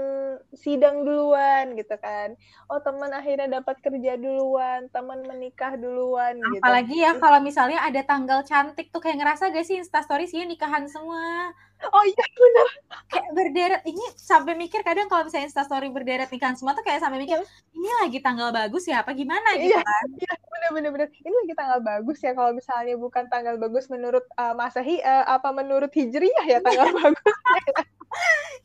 sidang 0.53 1.07
duluan 1.07 1.79
gitu 1.79 1.95
kan. 1.99 2.35
Oh 2.67 2.83
temen 2.83 3.11
akhirnya 3.11 3.63
dapat 3.63 3.79
kerja 3.79 4.19
duluan, 4.19 4.91
temen 4.91 5.23
menikah 5.25 5.79
duluan 5.79 6.39
gitu. 6.39 6.63
Apalagi 6.63 6.97
ya 6.99 7.15
kalau 7.17 7.39
misalnya 7.39 7.79
ada 7.79 8.03
tanggal 8.03 8.43
cantik 8.43 8.91
tuh 8.91 8.99
kayak 8.99 9.23
ngerasa 9.23 9.55
gak 9.55 9.67
sih 9.67 9.79
instastory 9.79 10.27
sih 10.27 10.43
nikahan 10.43 10.91
semua. 10.91 11.55
Oh 11.83 12.05
iya 12.07 12.27
benar. 12.31 12.69
Kayak 13.11 13.31
berderet 13.35 13.83
ini 13.87 14.05
sampai 14.15 14.55
mikir 14.55 14.87
kadang 14.87 15.11
kalau 15.11 15.27
misalnya 15.27 15.51
instastory 15.51 15.91
berderet 15.91 16.31
nikahan 16.31 16.55
semua 16.55 16.79
tuh 16.79 16.87
kayak 16.87 17.03
sampai 17.03 17.19
mikir 17.19 17.43
ini 17.75 17.91
lagi 18.07 18.23
tanggal 18.23 18.55
bagus 18.55 18.87
ya 18.87 19.03
apa 19.03 19.11
gimana 19.15 19.59
gitu 19.59 19.75
Iya. 19.75 19.83
kan. 19.83 20.07
Iya 20.15 20.33
bener-bener 20.47 20.91
bener. 20.95 21.09
Ini 21.11 21.35
lagi 21.43 21.55
tanggal 21.59 21.79
bagus 21.83 22.19
ya 22.23 22.39
kalau 22.39 22.55
misalnya 22.55 22.95
bukan 22.95 23.27
tanggal 23.27 23.59
bagus 23.59 23.91
menurut 23.91 24.23
uh, 24.39 24.55
Masehi 24.55 25.03
uh, 25.03 25.27
apa 25.27 25.51
menurut 25.51 25.91
Hijriyah 25.91 26.47
ya 26.47 26.59
tanggal 26.63 26.87
bagus. 27.03 27.35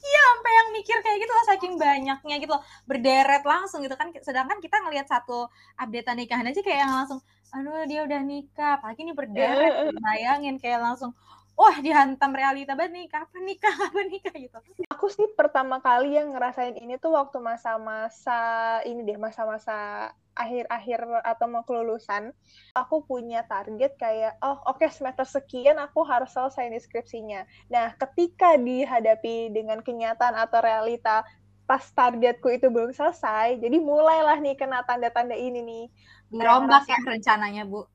Iya, 0.08 0.22
sampai 0.34 0.52
yang 0.54 0.68
mikir 0.72 0.98
kayak 1.04 1.18
gitu 1.20 1.32
loh 1.34 1.46
saking 1.50 1.74
banyaknya 1.76 2.36
gitu 2.40 2.52
loh. 2.56 2.64
Berderet 2.88 3.44
langsung 3.44 3.84
gitu 3.84 3.96
kan. 4.00 4.14
Sedangkan 4.24 4.58
kita 4.64 4.80
ngelihat 4.86 5.08
satu 5.10 5.50
update 5.76 6.08
nikahan 6.16 6.48
aja 6.48 6.62
kayak 6.64 6.80
yang 6.86 6.94
langsung 6.94 7.20
aduh 7.52 7.88
dia 7.90 8.04
udah 8.08 8.22
nikah. 8.24 8.80
Apalagi 8.80 9.02
ini 9.04 9.14
berderet 9.16 9.92
bayangin 10.00 10.56
kayak 10.62 10.80
langsung 10.84 11.12
wah 11.58 11.76
dihantam 11.82 12.32
realita 12.32 12.78
banget 12.78 12.94
nih. 12.94 13.06
Kapan 13.10 13.44
nikah? 13.44 13.74
Kapan 13.82 14.06
nikah? 14.14 14.36
Gitu. 14.38 14.58
Aku 14.94 15.10
sih 15.10 15.28
pertama 15.34 15.82
kali 15.82 16.16
yang 16.16 16.32
ngerasain 16.32 16.78
ini 16.78 17.02
tuh 17.02 17.18
waktu 17.18 17.42
masa-masa 17.42 18.40
ini 18.86 19.02
deh 19.04 19.18
masa-masa 19.18 20.12
akhir-akhir 20.38 21.26
atau 21.26 21.46
mau 21.50 21.66
kelulusan. 21.66 22.30
Aku 22.78 23.04
punya 23.04 23.42
target 23.50 23.98
kayak 23.98 24.38
oh 24.46 24.62
oke 24.70 24.86
semester 24.94 25.26
sekian 25.26 25.82
aku 25.82 26.06
harus 26.06 26.30
selesai 26.32 26.70
nih 26.70 26.82
skripsinya. 26.82 27.42
Nah 27.74 27.98
ketika 27.98 28.56
dihadapi 28.56 29.50
dengan 29.50 29.82
kenyataan 29.82 30.38
atau 30.38 30.62
realita 30.62 31.26
pas 31.68 31.84
targetku 31.84 32.48
itu 32.48 32.72
belum 32.72 32.96
selesai, 32.96 33.60
jadi 33.60 33.78
mulailah 33.82 34.40
nih 34.40 34.56
kena 34.56 34.86
tanda-tanda 34.88 35.36
ini 35.36 35.60
nih. 35.60 35.86
dirombak 36.28 36.84
ya 36.92 37.00
rencananya 37.08 37.64
bu 37.64 37.88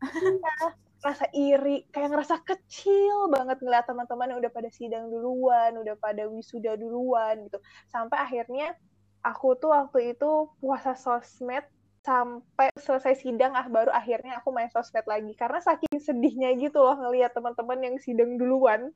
rasa 1.03 1.27
iri, 1.35 1.83
kayak 1.91 2.15
ngerasa 2.15 2.47
kecil 2.47 3.27
banget 3.27 3.59
ngeliat 3.59 3.91
teman-teman 3.91 4.31
yang 4.33 4.39
udah 4.39 4.53
pada 4.55 4.71
sidang 4.71 5.11
duluan, 5.11 5.75
udah 5.75 5.99
pada 5.99 6.31
wisuda 6.31 6.79
duluan 6.79 7.43
gitu. 7.51 7.59
Sampai 7.91 8.23
akhirnya 8.23 8.79
aku 9.27 9.59
tuh 9.59 9.75
waktu 9.75 10.15
itu 10.15 10.47
puasa 10.63 10.95
sosmed 10.95 11.67
sampai 12.03 12.75
selesai 12.75 13.23
sidang 13.23 13.55
ah 13.55 13.67
baru 13.71 13.95
akhirnya 13.95 14.43
aku 14.43 14.51
main 14.51 14.69
sosmed 14.69 15.07
lagi. 15.07 15.33
Karena 15.39 15.63
saking 15.63 16.03
sedihnya 16.03 16.51
gitu 16.59 16.83
loh 16.83 16.99
ngelihat 16.99 17.33
teman-teman 17.35 17.79
yang 17.81 17.97
sidang 18.03 18.37
duluan. 18.37 18.91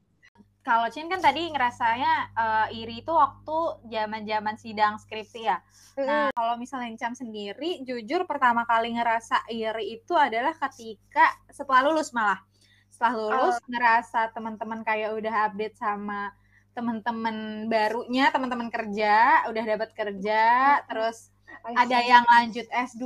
kalau 0.67 0.91
Cin 0.91 1.07
kan 1.07 1.23
tadi 1.23 1.47
ngerasanya 1.47 2.35
eh, 2.35 2.83
iri 2.83 2.99
itu 3.07 3.15
waktu 3.15 3.87
zaman-zaman 3.87 4.59
sidang 4.59 4.99
skripsi 4.99 5.47
ya. 5.47 5.63
Nah, 5.95 6.35
kalau 6.35 6.59
misalnya 6.59 6.91
Cam 6.99 7.15
sendiri, 7.15 7.87
jujur 7.87 8.27
pertama 8.27 8.67
kali 8.67 8.91
ngerasa 8.99 9.47
iri 9.47 9.95
itu 10.03 10.19
adalah 10.19 10.51
ketika 10.59 11.39
setelah 11.55 11.87
lulus 11.87 12.11
malah. 12.11 12.43
Setelah 12.91 13.15
lulus 13.15 13.63
ngerasa 13.71 14.35
teman-teman 14.35 14.83
kayak 14.83 15.15
udah 15.15 15.35
update 15.47 15.79
sama 15.79 16.35
teman-teman 16.75 17.71
barunya, 17.71 18.35
teman-teman 18.35 18.67
kerja, 18.67 19.47
udah 19.47 19.65
dapat 19.65 19.95
kerja, 19.95 20.43
terus 20.91 21.31
ada 21.69 21.99
yang 22.01 22.25
lanjut 22.25 22.67
S2. 22.69 23.05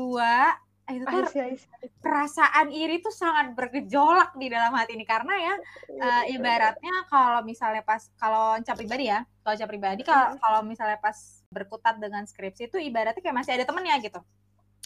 Eh, 0.85 0.99
Itu 0.99 1.05
tuh 1.07 1.23
Aisyah, 1.23 1.45
Aisyah. 1.47 1.71
perasaan 2.03 2.67
iri 2.75 2.99
tuh 2.99 3.15
sangat 3.15 3.55
bergejolak 3.55 4.35
di 4.35 4.51
dalam 4.51 4.75
hati 4.75 4.99
ini 4.99 5.07
karena 5.07 5.35
ya 5.39 5.55
eh, 5.89 6.35
ibaratnya 6.35 7.07
kalau 7.07 7.47
misalnya 7.47 7.81
pas 7.81 8.11
kalau 8.19 8.59
Cam 8.61 8.75
pribadi 8.75 9.07
ya, 9.07 9.23
kalau 9.41 9.55
Cam 9.55 9.71
pribadi 9.71 10.03
kalau 10.03 10.35
kalau 10.37 10.61
misalnya 10.67 10.99
pas 10.99 11.15
berkutat 11.47 11.95
dengan 11.97 12.27
skripsi 12.27 12.67
itu 12.67 12.77
ibaratnya 12.77 13.23
kayak 13.23 13.39
masih 13.39 13.55
ada 13.55 13.65
temennya 13.65 14.03
gitu. 14.03 14.19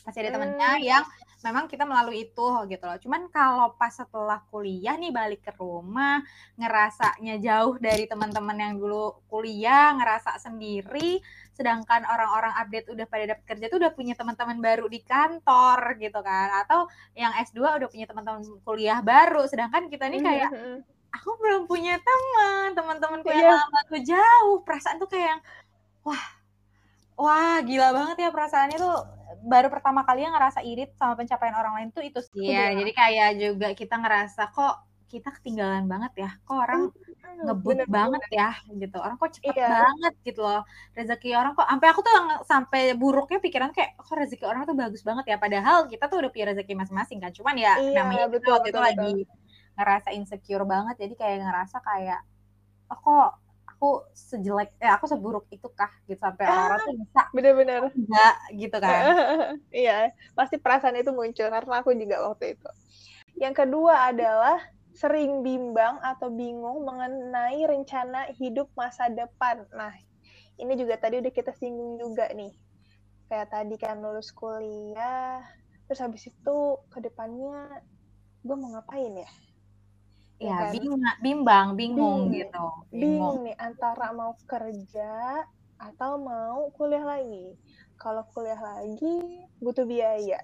Masih 0.04 0.20
ada 0.28 0.36
temennya 0.36 0.70
Hmm. 0.76 0.84
yang 0.84 1.04
memang 1.40 1.64
kita 1.64 1.88
melalui 1.88 2.28
itu 2.28 2.48
gitu 2.68 2.84
loh. 2.84 2.98
Cuman 3.00 3.32
kalau 3.32 3.72
pas 3.72 3.88
setelah 3.88 4.44
kuliah 4.52 4.96
nih 4.96 5.08
balik 5.08 5.40
ke 5.40 5.52
rumah, 5.56 6.20
ngerasanya 6.60 7.40
jauh 7.40 7.76
dari 7.76 8.04
teman-teman 8.04 8.56
yang 8.56 8.74
dulu 8.76 9.24
kuliah, 9.28 9.96
ngerasa 9.96 10.36
sendiri, 10.36 11.24
sedangkan 11.54 12.02
orang-orang 12.04 12.50
update 12.58 12.90
udah 12.90 13.06
pada 13.06 13.24
dapat 13.30 13.44
kerja 13.46 13.66
tuh 13.70 13.78
udah 13.78 13.92
punya 13.94 14.14
teman-teman 14.14 14.58
baru 14.58 14.90
di 14.90 15.00
kantor 15.00 15.96
gitu 15.96 16.18
kan. 16.20 16.66
Atau 16.66 16.90
yang 17.14 17.30
S2 17.32 17.78
udah 17.78 17.88
punya 17.88 18.04
teman-teman 18.04 18.42
kuliah 18.60 18.98
baru, 19.00 19.46
sedangkan 19.46 19.86
kita 19.86 20.10
nih 20.10 20.20
kayak 20.20 20.50
Mhm. 20.50 20.76
aku 21.14 21.30
belum 21.38 21.62
punya 21.64 21.94
teman, 21.96 22.74
teman-temanku 22.74 23.30
Iya. 23.30 23.38
yang 23.38 23.54
lama 23.54 23.80
tuh 23.86 24.02
jauh. 24.02 24.56
Perasaan 24.66 24.98
tuh 24.98 25.06
kayak 25.06 25.26
yang 25.30 25.40
wah, 26.02 26.24
wah 27.14 27.62
gila 27.62 27.94
banget 27.94 28.16
ya 28.18 28.30
perasaannya 28.34 28.76
tuh 28.76 28.96
baru 29.44 29.70
pertama 29.70 30.02
kali 30.02 30.26
yang 30.26 30.34
ngerasa 30.34 30.60
irit 30.60 30.90
sama 30.98 31.14
pencapaian 31.14 31.54
orang 31.54 31.74
lain 31.78 31.88
tuh 31.94 32.02
itu 32.02 32.18
sih. 32.18 32.50
Iya, 32.50 32.74
Iya. 32.74 32.82
jadi 32.82 32.90
kayak 32.92 33.30
juga 33.38 33.68
kita 33.72 33.94
ngerasa 33.94 34.50
kok 34.50 34.74
kita 35.06 35.30
ketinggalan 35.38 35.86
banget 35.86 36.12
ya. 36.18 36.30
Kok 36.42 36.56
orang 36.58 36.82
Hmm, 36.90 37.03
ngebut 37.44 37.78
bener, 37.82 37.88
banget 37.88 38.22
ya 38.32 38.48
gitu. 38.82 38.96
Orang 39.04 39.16
kok 39.20 39.30
cepet 39.36 39.54
Iya. 39.56 39.68
banget 39.84 40.14
gitu 40.26 40.40
loh. 40.46 40.60
Rezeki 40.96 41.28
orang 41.40 41.52
kok 41.58 41.66
sampai 41.70 41.88
aku 41.92 42.00
tuh 42.06 42.14
sampai 42.52 42.82
buruknya 43.00 43.38
pikiran 43.44 43.70
kayak 43.76 43.90
kok 44.00 44.14
rezeki 44.20 44.44
orang 44.50 44.62
tuh 44.68 44.76
bagus 44.82 45.02
banget 45.08 45.24
ya 45.32 45.36
padahal 45.44 45.76
kita 45.92 46.04
tuh 46.10 46.16
udah 46.22 46.30
punya 46.32 46.46
rezeki 46.52 46.72
masing-masing 46.80 47.18
kan. 47.22 47.32
Cuman 47.36 47.54
ya 47.58 47.72
Iya, 47.80 47.96
namanya 47.96 48.24
betul, 48.32 48.52
waktu 48.54 48.68
itu 48.72 48.80
betul, 48.80 48.88
lagi 48.88 49.12
ngerasa 49.78 50.08
insecure 50.14 50.64
banget 50.72 50.94
jadi 51.02 51.14
kayak 51.20 51.36
ngerasa 51.46 51.76
kayak 51.82 52.20
oh 52.92 52.98
kok 53.04 53.28
aku 53.74 53.86
sejelek 54.14 54.68
eh 54.80 54.90
aku 54.96 55.04
seburuk 55.10 55.44
itu 55.50 55.66
kah 55.78 55.90
gitu 56.08 56.20
sampai 56.22 56.44
orang-orang 56.46 56.80
tuh 56.86 56.94
bisa 57.02 57.22
Bener-bener. 57.34 57.82
enggak 57.98 58.34
gitu 58.60 58.76
kan. 58.80 59.02
Iya, 59.74 59.92
pasti 60.38 60.56
perasaan 60.62 60.96
itu 61.00 61.10
muncul 61.10 61.46
karena 61.50 61.74
aku 61.82 61.90
juga 61.98 62.16
waktu 62.30 62.44
itu. 62.54 62.68
Yang 63.42 63.54
kedua 63.66 63.94
adalah 64.14 64.58
sering 64.94 65.42
bimbang 65.42 65.98
atau 66.00 66.30
bingung 66.30 66.86
mengenai 66.86 67.58
rencana 67.66 68.30
hidup 68.38 68.70
masa 68.78 69.10
depan. 69.10 69.66
Nah, 69.74 69.90
ini 70.54 70.72
juga 70.78 70.94
tadi 70.94 71.18
udah 71.18 71.32
kita 71.34 71.50
singgung 71.58 71.98
juga 71.98 72.30
nih. 72.30 72.54
Kayak 73.26 73.48
tadi 73.50 73.74
kan 73.74 73.98
lulus 73.98 74.30
kuliah, 74.30 75.42
terus 75.90 75.98
habis 75.98 76.30
itu 76.30 76.56
ke 76.94 77.02
depannya 77.02 77.82
gue 78.46 78.54
mau 78.54 78.70
ngapain 78.78 79.18
ya? 79.18 79.30
Ya, 80.38 80.56
kan? 80.66 80.70
bingung, 80.74 81.00
bimbang, 81.22 81.66
bingung 81.74 82.30
Bingung. 82.30 82.34
gitu. 82.34 82.64
Bingung 82.94 83.36
nih 83.46 83.56
antara 83.58 84.14
mau 84.14 84.34
kerja 84.46 85.42
atau 85.78 86.22
mau 86.22 86.70
kuliah 86.78 87.02
lagi. 87.02 87.58
Kalau 87.98 88.22
kuliah 88.30 88.58
lagi 88.58 89.42
butuh 89.58 89.86
biaya. 89.86 90.38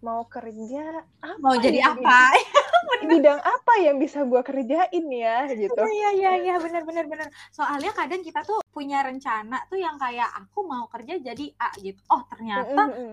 Mau 0.00 0.24
kerja 0.26 1.04
apa? 1.20 1.38
Mau 1.38 1.54
jadi 1.60 1.78
yang 1.84 2.00
apa? 2.00 2.20
di 3.02 3.06
bidang 3.08 3.40
apa 3.40 3.72
yang 3.82 3.96
bisa 3.98 4.22
gua 4.26 4.42
kerjain 4.42 5.06
ya 5.10 5.46
gitu. 5.52 5.78
Iya 5.78 6.08
iya 6.18 6.32
iya 6.42 6.54
benar 6.58 6.82
benar 6.86 7.04
benar. 7.06 7.28
Soalnya 7.54 7.90
kadang 7.94 8.22
kita 8.22 8.42
tuh 8.46 8.58
punya 8.72 9.04
rencana 9.04 9.62
tuh 9.68 9.78
yang 9.78 9.96
kayak 10.00 10.28
aku 10.32 10.64
mau 10.66 10.86
kerja 10.88 11.18
jadi 11.20 11.46
A 11.60 11.70
gitu. 11.78 12.00
Oh 12.10 12.22
ternyata 12.30 12.88
Mm-mm. 12.88 13.12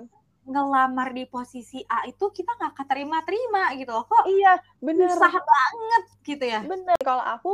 ngelamar 0.49 1.13
di 1.13 1.29
posisi 1.29 1.83
A 1.85 2.07
itu 2.09 2.25
kita 2.33 2.57
nggak 2.57 2.73
keterima-terima 2.73 3.75
gitu 3.77 3.91
loh. 3.93 4.05
Kok 4.07 4.25
Iya, 4.25 4.57
bener. 4.81 5.09
susah 5.13 5.33
banget 5.35 6.03
gitu 6.25 6.45
ya. 6.47 6.59
Bener. 6.65 6.97
Kalau 7.03 7.21
aku 7.21 7.51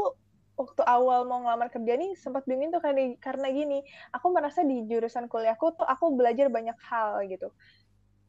waktu 0.55 0.81
awal 0.87 1.27
mau 1.27 1.43
ngelamar 1.43 1.67
kerja 1.67 1.99
nih 1.99 2.15
sempat 2.15 2.47
bingung 2.47 2.71
tuh 2.71 2.79
karena, 2.79 3.11
karena 3.19 3.51
gini, 3.51 3.83
aku 4.15 4.31
merasa 4.31 4.63
di 4.63 4.87
jurusan 4.87 5.27
kuliahku 5.27 5.75
tuh 5.75 5.83
aku 5.83 6.15
belajar 6.15 6.47
banyak 6.47 6.77
hal 6.87 7.27
gitu. 7.27 7.51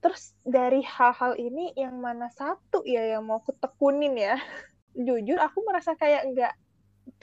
Terus 0.03 0.37
dari 0.47 0.81
hal-hal 0.85 1.35
ini 1.41 1.73
yang 1.75 1.97
mana 1.99 2.29
satu 2.31 2.85
ya 2.87 3.17
yang 3.17 3.25
mau 3.27 3.41
kutekunin 3.43 4.15
ya? 4.17 4.37
Jujur 5.07 5.39
aku 5.41 5.59
merasa 5.67 5.93
kayak 5.97 6.33
nggak 6.33 6.55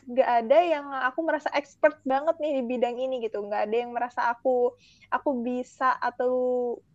nggak 0.03 0.29
ada 0.43 0.57
yang 0.63 0.85
aku 1.11 1.19
merasa 1.23 1.47
expert 1.55 1.99
banget 2.03 2.35
nih 2.39 2.59
di 2.59 2.63
bidang 2.67 2.95
ini 2.99 3.23
gitu 3.23 3.39
nggak 3.43 3.67
ada 3.67 3.75
yang 3.83 3.91
merasa 3.95 4.31
aku 4.31 4.75
aku 5.11 5.29
bisa 5.43 5.95
atau 5.99 6.31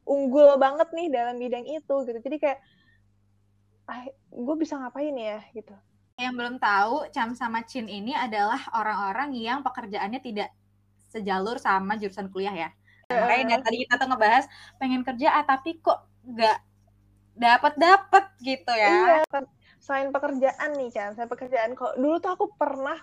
unggul 0.08 0.56
banget 0.61 0.88
nih 0.92 1.08
dalam 1.12 1.37
bidang 1.40 1.64
itu 1.68 1.94
gitu 2.04 2.18
jadi 2.20 2.37
kayak 2.37 2.58
ah 3.88 4.04
gue 4.32 4.56
bisa 4.61 4.76
ngapain 4.76 5.16
ya 5.16 5.40
gitu 5.56 5.73
Yang 6.18 6.35
belum 6.35 6.56
tahu, 6.58 7.06
Cam 7.14 7.30
sama 7.38 7.62
Chin 7.62 7.87
ini 7.87 8.11
adalah 8.11 8.58
orang-orang 8.75 9.38
yang 9.38 9.62
pekerjaannya 9.62 10.18
tidak 10.18 10.50
sejalur 11.14 11.62
sama 11.62 11.94
jurusan 11.94 12.26
kuliah 12.35 12.50
ya. 12.66 12.68
Makanya 13.08 13.56
dari 13.56 13.64
tadi 13.64 13.76
kita 13.88 13.94
tuh 13.96 14.08
ngebahas 14.12 14.44
pengen 14.76 15.00
kerja 15.00 15.28
ah, 15.40 15.44
tapi 15.48 15.80
kok 15.80 16.04
nggak 16.28 16.58
dapat 17.40 17.72
dapat 17.80 18.24
gitu 18.44 18.68
ya. 18.68 18.88
Iya, 18.92 19.18
kan. 19.32 19.44
selain 19.80 20.12
pekerjaan 20.12 20.76
nih 20.76 20.90
kan, 20.92 21.16
selain 21.16 21.30
pekerjaan 21.32 21.72
kok 21.72 21.96
dulu 21.96 22.20
tuh 22.20 22.36
aku 22.36 22.52
pernah 22.60 23.00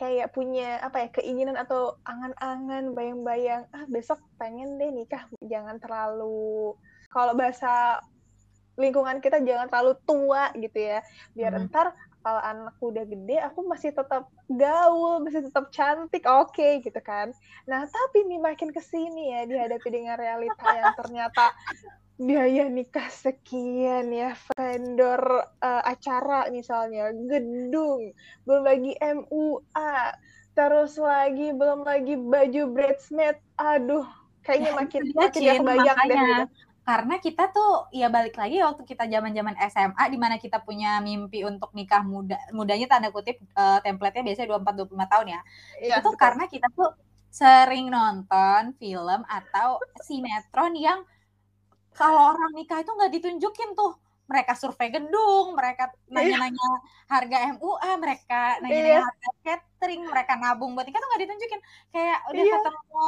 kayak 0.00 0.32
punya 0.32 0.80
apa 0.80 1.04
ya 1.04 1.08
keinginan 1.20 1.60
atau 1.60 2.00
angan-angan, 2.08 2.96
bayang-bayang, 2.96 3.68
ah 3.76 3.84
besok 3.92 4.24
pengen 4.40 4.80
deh 4.80 4.88
nikah, 4.88 5.28
jangan 5.44 5.76
terlalu 5.76 6.72
kalau 7.12 7.36
bahasa 7.36 8.00
lingkungan 8.80 9.20
kita 9.20 9.44
jangan 9.44 9.68
terlalu 9.68 9.92
tua 10.08 10.48
gitu 10.56 10.78
ya, 10.80 11.04
biar 11.36 11.52
Hmm. 11.52 11.68
ntar 11.68 11.92
kalau 12.24 12.40
anakku 12.40 12.88
udah 12.88 13.04
gede, 13.04 13.36
aku 13.44 13.68
masih 13.68 13.92
tetap 13.92 14.32
gaul, 14.48 15.20
masih 15.20 15.44
tetap 15.44 15.68
cantik, 15.68 16.24
oke 16.24 16.80
gitu 16.80 17.00
kan. 17.04 17.36
Nah 17.68 17.84
tapi 17.84 18.24
nih 18.24 18.40
makin 18.40 18.72
ke 18.72 18.80
sini 18.80 19.36
ya 19.36 19.44
dihadapi 19.44 19.88
dengan 19.92 20.16
realita 20.16 20.64
yang 20.72 20.96
ternyata 20.96 21.52
biaya 22.14 22.70
nikah 22.70 23.10
sekian 23.10 24.14
ya 24.14 24.38
vendor 24.54 25.50
eh, 25.58 25.82
acara 25.82 26.46
misalnya 26.48 27.10
gedung 27.26 28.14
belum 28.46 28.62
lagi 28.62 28.94
MUA 29.02 30.14
terus 30.54 30.94
lagi 30.94 31.50
belum 31.50 31.82
lagi 31.82 32.14
baju 32.14 32.62
bridesmaid 32.70 33.34
aduh 33.58 34.06
kayaknya 34.46 34.70
Ya, 34.70 34.78
makin 34.78 35.02
dia, 35.02 35.18
makin 35.18 35.42
kebayang 35.58 35.98
deh 36.06 36.16
gitu. 36.22 36.44
Karena 36.84 37.14
kita 37.24 37.42
tuh 37.56 37.88
ya 37.96 38.06
balik 38.12 38.34
lagi 38.40 38.56
waktu 38.60 38.82
kita 38.84 39.04
zaman-zaman 39.08 39.56
SMA 39.72 40.04
di 40.12 40.18
mana 40.20 40.36
kita 40.44 40.58
punya 40.66 41.00
mimpi 41.00 41.40
untuk 41.50 41.70
nikah 41.78 42.02
muda, 42.04 42.36
mudanya 42.52 42.86
tanda 42.92 43.08
kutip 43.16 43.36
eh, 43.40 43.78
template-nya 43.84 44.22
biasanya 44.26 44.48
24 44.52 44.74
25 44.76 45.06
tahun 45.12 45.26
ya. 45.34 45.40
Iya, 45.80 45.96
itu 45.98 46.08
betul. 46.12 46.20
karena 46.22 46.44
kita 46.52 46.66
tuh 46.76 46.88
sering 47.40 47.84
nonton 47.94 48.62
film 48.80 49.20
atau 49.26 49.68
sinetron 50.06 50.72
yang 50.76 51.00
kalau 51.98 52.20
orang 52.34 52.50
nikah 52.58 52.78
itu 52.82 52.90
nggak 52.96 53.12
ditunjukin 53.16 53.70
tuh 53.78 53.92
mereka 54.30 54.52
survei 54.56 54.88
gedung, 54.94 55.46
mereka 55.58 55.82
nanya-nanya 56.14 56.66
harga 57.12 57.36
MUA, 57.54 57.90
mereka 58.04 58.34
nanya-nanya 58.64 59.00
Iya. 59.00 59.06
harga 59.08 59.28
catering, 59.44 60.02
mereka 60.12 60.32
nabung 60.42 60.70
buat 60.74 60.84
nikah 60.88 61.00
tuh 61.02 61.08
nggak 61.12 61.22
ditunjukin. 61.28 61.60
Kayak 61.92 62.18
udah 62.32 62.44
Iya. 62.44 62.54
ketemu 62.56 63.04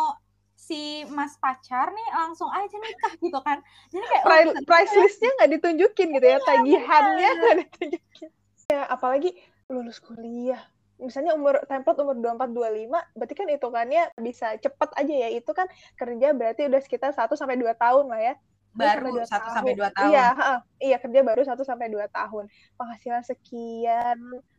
si 0.66 1.06
mas 1.14 1.38
pacar 1.38 1.94
nih 1.94 2.08
langsung 2.10 2.50
aja 2.50 2.74
nikah 2.74 3.14
gitu 3.22 3.38
kan. 3.38 3.62
Jadi 3.94 4.02
kayak 4.02 4.24
oh, 4.26 4.28
Pri- 4.28 4.38
ternyata 4.50 4.66
price 4.66 4.94
listnya 4.98 5.30
nggak 5.38 5.50
ditunjukin 5.54 6.08
gitu 6.18 6.26
ya 6.26 6.38
tagihannya 6.42 7.28
bener. 7.30 7.38
nggak 7.38 7.56
ditunjukin 7.62 8.30
ya 8.66 8.82
apalagi 8.90 9.30
lulus 9.70 10.02
kuliah 10.02 10.58
misalnya 10.98 11.36
umur 11.38 11.60
template 11.70 12.02
umur 12.02 12.18
24 12.18 12.50
25 12.50 13.14
berarti 13.14 13.34
kan 13.36 13.46
hitungannya 13.46 14.02
bisa 14.18 14.56
cepet 14.58 14.90
aja 14.96 15.14
ya 15.14 15.28
itu 15.30 15.50
kan 15.52 15.68
kerja 15.94 16.32
berarti 16.32 16.66
udah 16.66 16.80
sekitar 16.82 17.12
1 17.14 17.30
sampai 17.36 17.60
2 17.60 17.70
tahun 17.76 18.10
lah 18.10 18.20
ya 18.32 18.34
baru 18.76 19.08
dua 19.08 19.24
satu 19.24 19.48
sampai 19.56 19.72
dua 19.72 19.88
tahun. 19.88 20.12
Iya, 20.12 20.26
heeh. 20.36 20.58
iya 20.84 20.96
kerja 21.00 21.20
baru 21.24 21.40
1 21.48 21.64
sampai 21.64 21.88
2 21.88 22.12
tahun. 22.12 22.44
Penghasilan 22.76 23.24
sekian, 23.24 24.18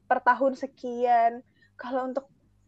per 0.09 0.19
tahun 0.25 0.57
sekian. 0.57 1.45
Kalau 1.77 2.09
untuk 2.09 2.25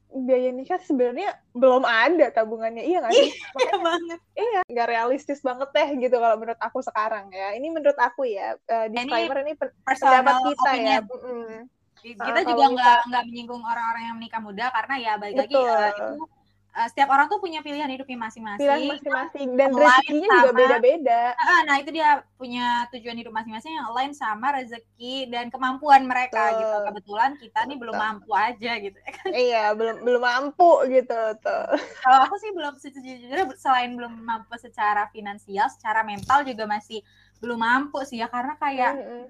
biaya 0.10 0.50
nikah 0.50 0.82
sebenarnya 0.82 1.38
belum 1.54 1.86
ada 1.86 2.34
tabungannya. 2.34 2.82
Iya 2.82 2.98
nggak 3.06 3.16
sih? 3.16 3.32
Iya 3.62 3.74
banget. 3.88 4.20
Iya, 4.34 4.62
nggak 4.66 4.88
realistis 4.90 5.40
banget 5.46 5.70
deh 5.70 5.90
gitu 6.02 6.16
kalau 6.18 6.36
menurut 6.42 6.62
aku 6.62 6.82
sekarang 6.82 7.30
ya. 7.30 7.54
Ini 7.54 7.68
menurut 7.70 7.98
aku 7.98 8.26
ya. 8.26 8.58
Eh, 8.66 8.88
disclaimer 8.90 9.46
ini, 9.46 9.54
Personal 9.86 10.26
pendapat 10.26 10.34
kita 10.50 10.72
ya. 10.76 11.00
opinion. 11.00 11.04
Mm-mm. 11.10 11.52
kita 12.00 12.40
Ah, 12.42 12.48
juga 12.48 12.64
nggak 12.72 13.00
nggak 13.12 13.24
menyinggung 13.28 13.60
orang-orang 13.60 14.04
yang 14.08 14.16
menikah 14.16 14.40
muda 14.40 14.72
karena 14.72 14.96
ya 15.04 15.14
balik 15.20 15.36
lagi 15.44 15.52
eh, 15.52 15.92
itu 16.00 16.24
eh, 16.70 16.88
setiap 16.88 17.10
orang 17.10 17.26
tuh 17.26 17.42
punya 17.42 17.60
pilihan 17.60 17.90
hidupnya 17.90 18.18
masing-masing. 18.18 18.62
Pilihan 18.62 18.94
masing-masing 18.94 19.48
dan 19.58 19.70
rezekinya 19.74 20.28
juga 20.30 20.50
sama- 20.50 20.60
beda-beda. 20.60 21.22
Ah, 21.36 21.62
nah 21.66 21.76
itu 21.82 21.90
dia 21.90 22.10
punya 22.38 22.86
tujuan 22.94 23.18
hidup 23.18 23.34
masing-masing 23.34 23.74
yang 23.74 23.90
lain 23.92 24.12
sama 24.14 24.54
rezeki 24.56 25.28
dan 25.34 25.50
kemampuan 25.50 26.06
mereka 26.06 26.40
Betul. 26.40 26.60
gitu. 26.62 26.78
Kebetulan 26.90 27.32
kita 27.42 27.60
nih 27.66 27.78
belum 27.82 27.96
mampu 27.98 28.32
aja 28.38 28.72
gitu. 28.78 28.98
iya, 29.50 29.74
belum 29.74 30.06
belum 30.06 30.22
mampu 30.22 30.72
gitu 30.88 31.20
tuh. 31.42 31.66
Kalau 32.06 32.20
aku 32.30 32.36
sih 32.38 32.52
belum 32.54 32.74
sejujurnya 32.78 33.46
selain 33.58 33.98
belum 33.98 34.14
mampu 34.22 34.54
secara 34.56 35.10
finansial, 35.10 35.68
secara 35.74 36.06
mental 36.06 36.46
juga 36.46 36.70
masih 36.70 37.02
belum 37.40 37.60
mampu 37.60 38.04
sih 38.04 38.20
ya 38.20 38.28
karena 38.28 38.60
kayak 38.60 39.00
Mm-mm. 39.00 39.24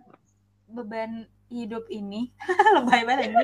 beban 0.70 1.30
hidup 1.50 1.86
ini 1.90 2.30
lebay 2.78 3.04
banget 3.04 3.34
ini. 3.34 3.36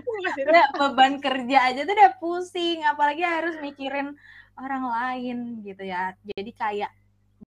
udah 0.45 0.65
beban 0.77 1.17
kerja 1.17 1.57
aja 1.73 1.81
tuh 1.83 1.95
udah 1.97 2.13
pusing 2.21 2.85
apalagi 2.85 3.25
harus 3.25 3.57
mikirin 3.59 4.13
orang 4.55 4.85
lain 4.87 5.37
gitu 5.65 5.83
ya 5.83 6.13
jadi 6.23 6.51
kayak 6.55 6.91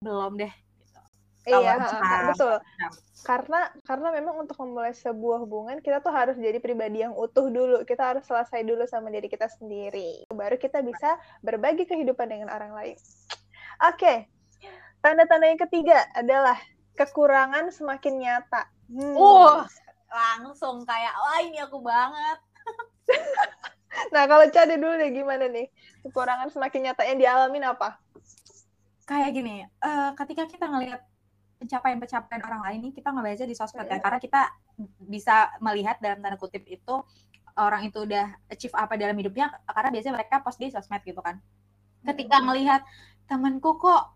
belum 0.02 0.38
deh 0.38 0.52
gitu. 0.52 1.00
Iya, 1.48 1.80
betul. 2.28 2.60
Karena 3.24 3.72
karena 3.88 4.08
memang 4.12 4.44
untuk 4.46 4.60
memulai 4.60 4.92
sebuah 4.92 5.42
hubungan 5.42 5.80
kita 5.80 6.04
tuh 6.04 6.12
harus 6.12 6.36
jadi 6.36 6.60
pribadi 6.60 7.02
yang 7.02 7.16
utuh 7.16 7.48
dulu. 7.48 7.82
Kita 7.88 8.14
harus 8.14 8.28
selesai 8.28 8.62
dulu 8.68 8.84
sama 8.84 9.08
diri 9.08 9.26
kita 9.32 9.48
sendiri. 9.48 10.28
Baru 10.28 10.60
kita 10.60 10.84
bisa 10.84 11.16
berbagi 11.40 11.88
kehidupan 11.88 12.28
dengan 12.28 12.52
orang 12.52 12.76
lain. 12.76 12.96
Oke. 13.88 14.28
Tanda-tanda 15.00 15.46
yang 15.48 15.62
ketiga 15.62 16.04
adalah 16.12 16.58
kekurangan 16.98 17.70
semakin 17.72 18.14
nyata. 18.18 18.68
Hmm. 18.90 19.14
uh 19.16 19.62
langsung 20.08 20.82
kayak 20.84 21.14
wah 21.14 21.38
ini 21.44 21.58
aku 21.60 21.78
banget 21.80 22.38
Nah, 24.14 24.28
kalau 24.30 24.46
Cade 24.52 24.78
dulu 24.78 24.94
deh 24.94 25.10
gimana 25.10 25.48
nih? 25.50 25.66
Kekurangan 26.06 26.52
semakin 26.52 26.80
nyata 26.86 27.02
yang 27.08 27.18
dialamin 27.18 27.64
apa? 27.66 27.98
kayak 29.08 29.30
gini 29.32 29.64
eh, 29.64 30.10
ketika 30.20 30.44
kita 30.44 30.68
ngelihat 30.68 31.00
pencapaian-pencapaian 31.58 32.42
orang 32.44 32.60
lain 32.60 32.78
ini 32.84 32.90
kita 32.92 33.08
ngebaca 33.08 33.44
di 33.48 33.56
sosmed 33.56 33.88
ya 33.88 33.96
Mm. 33.96 34.04
karena 34.04 34.18
kita 34.20 34.40
bisa 35.00 35.48
melihat 35.64 35.96
dalam 35.98 36.20
tanda 36.20 36.36
kutip 36.36 36.62
itu 36.68 36.94
orang 37.56 37.88
itu 37.88 38.04
udah 38.04 38.36
achieve 38.52 38.76
apa 38.76 38.94
dalam 39.00 39.16
hidupnya 39.16 39.48
karena 39.64 39.90
biasanya 39.90 40.14
mereka 40.20 40.44
post 40.44 40.60
di 40.60 40.68
sosmed 40.68 41.00
gitu 41.08 41.18
kan 41.24 41.40
ketika 42.04 42.36
Mm. 42.38 42.44
ngelihat 42.52 42.84
temanku 43.26 43.80
kok 43.80 44.12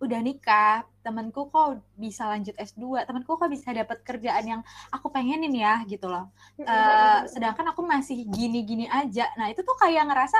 udah 0.00 0.20
nikah, 0.24 0.88
temanku 1.00 1.48
kok 1.48 1.80
bisa 1.96 2.28
lanjut 2.28 2.52
S2, 2.56 3.08
temanku 3.08 3.36
kok 3.40 3.48
bisa 3.48 3.72
dapat 3.72 4.04
kerjaan 4.04 4.44
yang 4.44 4.60
aku 4.92 5.08
pengenin 5.08 5.52
ya 5.56 5.80
gitu 5.88 6.06
loh. 6.06 6.28
Eh, 6.60 7.20
sedangkan 7.28 7.72
aku 7.72 7.80
masih 7.84 8.28
gini-gini 8.28 8.84
aja. 8.86 9.32
Nah, 9.40 9.48
itu 9.48 9.64
tuh 9.64 9.76
kayak 9.80 10.08
ngerasa 10.08 10.38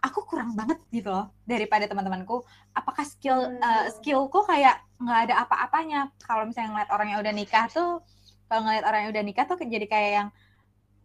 aku 0.00 0.24
kurang 0.24 0.56
banget 0.56 0.80
gitu 0.90 1.14
loh 1.14 1.30
daripada 1.46 1.86
teman-temanku. 1.86 2.42
Apakah 2.74 3.06
skill 3.06 3.54
eh, 3.62 3.86
skillku 3.98 4.42
kayak 4.42 4.82
nggak 4.98 5.30
ada 5.30 5.34
apa-apanya? 5.46 6.10
Kalau 6.22 6.46
misalnya 6.46 6.74
ngeliat 6.74 6.90
orang 6.90 7.08
yang 7.14 7.20
udah 7.22 7.34
nikah 7.34 7.66
tuh, 7.70 8.02
kalau 8.50 8.66
ngeliat 8.66 8.84
orang 8.86 9.00
yang 9.06 9.10
udah 9.14 9.24
nikah 9.24 9.44
tuh 9.46 9.56
jadi 9.62 9.86
kayak 9.86 10.10
yang 10.10 10.28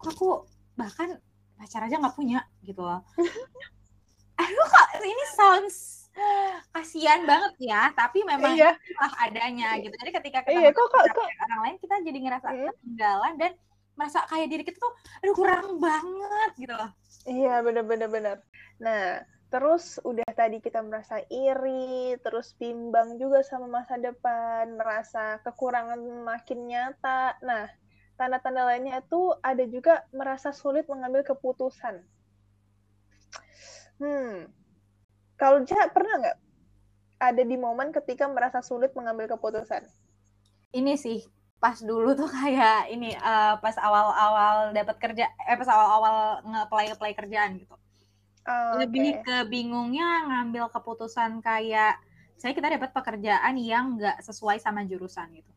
kok 0.01 0.17
aku 0.17 0.49
bahkan 0.73 1.21
pacar 1.55 1.85
aja 1.85 2.01
nggak 2.01 2.17
punya 2.17 2.41
gitu 2.65 2.81
loh. 2.81 3.05
Aduh 4.41 4.65
kok 4.67 4.87
ini 4.99 5.25
sounds 5.31 6.04
kasihan 6.71 7.27
banget 7.27 7.53
ya, 7.59 7.91
tapi 7.91 8.23
memang 8.23 8.55
Iya, 8.55 8.71
itulah 8.75 9.13
adanya 9.19 9.69
gitu. 9.79 9.95
Jadi 9.95 10.11
ketika 10.11 10.39
kita 10.47 10.55
Iya, 10.55 10.69
kok- 10.71 10.91
kok- 10.91 11.31
orang 11.43 11.61
lain 11.67 11.77
kita 11.79 11.95
jadi 12.03 12.19
ngerasa 12.23 12.47
Mm. 12.51 12.67
ketinggalan 12.71 13.33
dan 13.35 13.51
merasa 13.95 14.19
kayak 14.27 14.47
diri 14.51 14.63
kita 14.67 14.75
tuh 14.75 14.93
aduh 15.23 15.35
kurang 15.35 15.79
banget 15.79 16.51
gitu 16.59 16.73
loh. 16.75 16.91
iya 17.25 17.63
bener-bener 17.63 18.07
bener. 18.11 18.37
Nah, 18.79 19.23
terus 19.47 19.97
udah 20.03 20.27
tadi 20.35 20.59
kita 20.59 20.83
merasa 20.83 21.23
iri, 21.31 22.15
terus 22.19 22.51
bimbang 22.55 23.15
juga 23.15 23.39
sama 23.43 23.71
masa 23.71 23.95
depan, 23.95 24.75
merasa 24.75 25.39
kekurangan 25.43 25.99
makin 26.27 26.67
nyata. 26.67 27.39
Nah, 27.39 27.71
tanda-tanda 28.15 28.67
lainnya 28.67 28.99
itu 28.99 29.31
ada 29.39 29.63
juga 29.63 30.03
merasa 30.11 30.51
sulit 30.51 30.87
mengambil 30.91 31.23
keputusan. 31.23 32.03
Hmm, 33.95 34.51
kalau 35.35 35.63
Jah 35.67 35.91
pernah 35.91 36.15
nggak 36.19 36.37
ada 37.19 37.43
di 37.43 37.55
momen 37.55 37.91
ketika 37.95 38.27
merasa 38.27 38.59
sulit 38.59 38.91
mengambil 38.95 39.31
keputusan? 39.31 39.83
Ini 40.75 40.95
sih 40.99 41.23
pas 41.59 41.79
dulu 41.79 42.13
tuh 42.13 42.27
kayak 42.27 42.91
ini 42.91 43.15
uh, 43.15 43.57
pas 43.63 43.75
awal-awal 43.79 44.75
dapat 44.75 44.95
kerja, 44.99 45.25
eh 45.31 45.57
pas 45.57 45.69
awal-awal 45.71 46.43
nge-apply 46.43 46.85
apply 46.93 47.11
kerjaan 47.15 47.57
gitu. 47.57 47.75
Oh, 48.45 48.77
Lebih 48.77 49.23
okay. 49.23 49.23
ke 49.25 49.37
bingungnya 49.49 50.29
ngambil 50.29 50.69
keputusan 50.69 51.41
kayak 51.41 51.97
saya 52.37 52.51
kita 52.53 52.69
dapat 52.69 52.93
pekerjaan 52.93 53.55
yang 53.57 53.97
nggak 53.97 54.21
sesuai 54.21 54.59
sama 54.61 54.85
jurusan 54.85 55.31
gitu. 55.33 55.51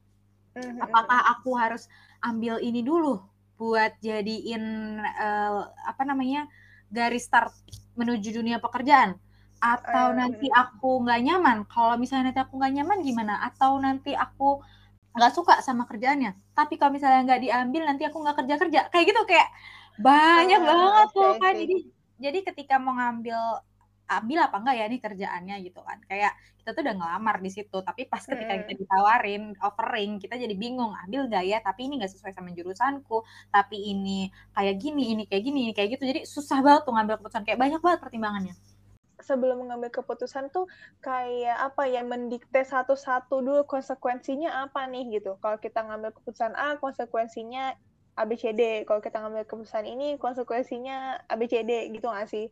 Mm-hmm. 0.56 0.86
Apakah 0.88 1.20
aku 1.36 1.52
harus 1.58 1.90
ambil 2.24 2.62
ini 2.62 2.80
dulu 2.80 3.20
buat 3.58 3.98
jadiin 4.00 4.96
uh, 5.02 5.66
apa 5.84 6.02
namanya 6.06 6.46
garis 6.88 7.26
start 7.26 7.52
menuju 7.98 8.38
dunia 8.38 8.62
pekerjaan 8.62 9.18
atau 9.58 10.14
uh, 10.14 10.16
nanti 10.16 10.46
aku 10.54 11.02
nggak 11.02 11.20
nyaman? 11.26 11.58
Kalau 11.66 11.98
misalnya 11.98 12.30
nanti 12.30 12.40
aku 12.42 12.54
nggak 12.58 12.74
nyaman 12.78 12.98
gimana? 13.02 13.34
Atau 13.42 13.78
nanti 13.82 14.14
aku 14.14 14.62
nggak 15.18 15.32
suka 15.34 15.54
sama 15.66 15.84
kerjaannya? 15.90 16.54
Tapi 16.54 16.78
kalau 16.78 16.94
misalnya 16.94 17.26
nggak 17.26 17.42
diambil 17.42 17.82
nanti 17.86 18.02
aku 18.06 18.22
nggak 18.22 18.36
kerja 18.44 18.54
kerja 18.56 18.80
kayak 18.94 19.04
gitu 19.10 19.22
kayak 19.26 19.48
banyak 19.98 20.62
uh, 20.62 20.66
banget 20.66 21.06
okay, 21.10 21.18
tuh 21.18 21.32
kan 21.42 21.54
jadi 21.58 21.76
jadi 22.22 22.38
ketika 22.46 22.74
mau 22.78 22.94
ngambil 22.94 23.38
ambil 24.08 24.38
apa 24.40 24.56
enggak 24.56 24.76
ya 24.78 24.84
nih 24.88 25.00
kerjaannya 25.02 25.56
gitu 25.66 25.80
kan? 25.82 25.98
Kayak 26.06 26.32
kita 26.62 26.70
tuh 26.72 26.82
udah 26.86 26.96
ngelamar 26.96 27.36
di 27.42 27.50
situ 27.50 27.78
tapi 27.82 28.06
pas 28.06 28.22
ketika 28.22 28.54
hmm. 28.54 28.60
kita 28.64 28.72
ditawarin 28.78 29.42
offering 29.60 30.10
kita 30.22 30.38
jadi 30.38 30.54
bingung 30.54 30.94
ambil 30.94 31.26
gak 31.28 31.44
ya? 31.44 31.58
Tapi 31.60 31.90
ini 31.90 31.98
nggak 32.00 32.14
sesuai 32.14 32.32
sama 32.32 32.54
jurusanku. 32.54 33.26
Tapi 33.50 33.76
ini 33.90 34.30
kayak 34.54 34.74
gini 34.80 35.02
ini 35.18 35.22
kayak 35.26 35.42
gini 35.42 35.58
ini 35.68 35.72
kayak 35.74 35.98
gitu. 35.98 36.04
Jadi 36.08 36.20
susah 36.24 36.62
banget 36.62 36.82
tuh 36.86 36.94
ngambil 36.94 37.14
keputusan. 37.20 37.42
Kayak 37.44 37.58
banyak 37.60 37.80
banget 37.82 38.00
pertimbangannya 38.00 38.54
sebelum 39.28 39.68
mengambil 39.68 39.92
keputusan 39.92 40.48
tuh 40.48 40.64
kayak 41.04 41.60
apa 41.60 41.84
ya 41.84 42.00
mendikte 42.00 42.64
satu-satu 42.64 43.44
dulu 43.44 43.68
konsekuensinya 43.68 44.64
apa 44.64 44.88
nih 44.88 45.20
gitu 45.20 45.36
kalau 45.44 45.60
kita 45.60 45.84
ngambil 45.84 46.16
keputusan 46.16 46.56
A 46.56 46.80
konsekuensinya 46.80 47.76
ABCD 48.16 48.88
kalau 48.88 49.04
kita 49.04 49.20
ngambil 49.20 49.44
keputusan 49.44 49.84
ini 49.84 50.16
konsekuensinya 50.16 51.20
ABCD 51.28 51.92
gitu 51.92 52.08
nggak 52.08 52.32
sih 52.32 52.48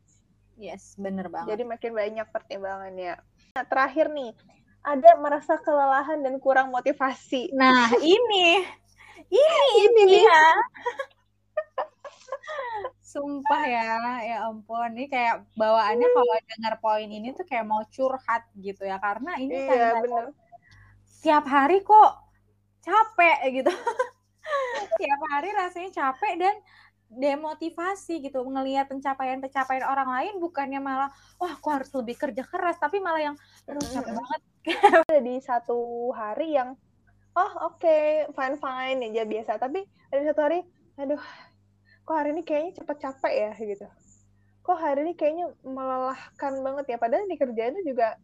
Yes, 0.56 0.96
bener 0.96 1.28
banget. 1.28 1.52
Jadi 1.52 1.68
makin 1.68 1.92
banyak 1.92 2.32
pertimbangannya. 2.32 3.20
Nah, 3.60 3.64
terakhir 3.68 4.08
nih, 4.08 4.32
ada 4.80 5.20
merasa 5.20 5.60
kelelahan 5.60 6.24
dan 6.24 6.40
kurang 6.40 6.72
motivasi. 6.72 7.52
Nah, 7.52 7.92
ini. 8.00 8.64
Ini, 9.28 9.64
ini 9.84 10.02
dia. 10.16 10.44
Sumpah 13.16 13.62
ya, 13.64 13.88
ya 14.20 14.36
ampun. 14.44 14.92
Ini 14.92 15.08
kayak 15.08 15.48
bawaannya 15.56 16.08
kalau 16.12 16.34
dengar 16.44 16.74
poin 16.84 17.08
ini 17.08 17.32
tuh 17.32 17.48
kayak 17.48 17.64
mau 17.64 17.80
curhat 17.88 18.44
gitu 18.60 18.84
ya. 18.84 19.00
Karena 19.00 19.40
ini 19.40 19.56
iya, 19.56 19.96
bener. 20.04 20.36
tiap 21.24 21.48
hari 21.48 21.80
kok 21.80 22.12
capek 22.84 23.64
gitu. 23.64 23.72
tiap 25.00 25.20
hari 25.32 25.48
rasanya 25.56 25.90
capek 25.90 26.32
dan 26.38 26.54
demotivasi 27.06 28.18
gitu 28.18 28.42
ngelihat 28.42 28.90
pencapaian-pencapaian 28.90 29.86
orang 29.86 30.10
lain 30.10 30.34
bukannya 30.42 30.82
malah 30.82 31.10
wah 31.38 31.54
aku 31.54 31.70
harus 31.70 31.90
lebih 31.94 32.18
kerja 32.18 32.42
keras 32.42 32.82
tapi 32.82 32.98
malah 32.98 33.30
yang 33.30 33.36
aduh 33.70 33.86
capek 33.86 34.10
banget 34.10 34.40
ada 35.06 35.18
di 35.22 35.38
satu 35.38 36.10
hari 36.10 36.58
yang 36.58 36.74
oh 37.38 37.52
oke 37.70 37.78
okay, 37.78 38.26
fine 38.34 38.58
fine 38.58 38.98
aja 39.06 39.22
biasa 39.22 39.52
tapi 39.62 39.86
ada 40.10 40.22
satu 40.34 40.40
hari 40.50 40.60
aduh 40.98 41.22
kok 42.06 42.14
hari 42.14 42.30
ini 42.38 42.42
kayaknya 42.46 42.72
cepet 42.78 42.96
capek 43.02 43.34
ya 43.34 43.50
gitu 43.58 43.86
kok 44.62 44.78
hari 44.78 45.02
ini 45.06 45.12
kayaknya 45.18 45.46
melelahkan 45.66 46.52
banget 46.62 46.84
ya 46.94 46.96
padahal 47.02 47.26
di 47.26 47.38
kerjaan 47.38 47.74
itu 47.78 47.94
juga 47.94 48.14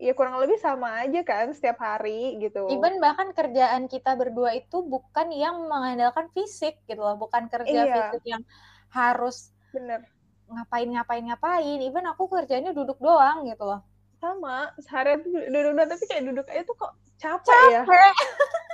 ya 0.00 0.16
kurang 0.16 0.40
lebih 0.40 0.56
sama 0.56 1.04
aja 1.04 1.20
kan 1.20 1.52
setiap 1.52 1.76
hari 1.76 2.40
gitu. 2.40 2.64
Even 2.72 2.96
bahkan 3.04 3.36
kerjaan 3.36 3.84
kita 3.84 4.16
berdua 4.16 4.56
itu 4.56 4.80
bukan 4.80 5.28
yang 5.28 5.68
mengandalkan 5.68 6.32
fisik 6.32 6.80
gitu 6.88 7.04
loh, 7.04 7.20
bukan 7.20 7.52
kerja 7.52 7.68
iya. 7.84 7.94
fisik 8.08 8.24
yang 8.24 8.40
harus 8.88 9.52
bener 9.76 10.08
ngapain 10.48 10.88
ngapain 10.88 11.24
ngapain. 11.28 11.78
Even 11.84 12.08
aku 12.08 12.32
kerjanya 12.32 12.72
duduk 12.72 12.96
doang 12.96 13.44
gitu 13.44 13.60
loh. 13.68 13.84
Sama, 14.24 14.72
seharian 14.80 15.20
duduk 15.20 15.72
doang 15.76 15.88
tapi 15.92 16.04
kayak 16.08 16.24
duduk 16.32 16.46
aja 16.48 16.62
tuh 16.64 16.76
kok 16.80 16.92
capek, 17.20 17.64
ya. 17.68 17.82
capek. 17.84 18.00
ya. 18.08 18.12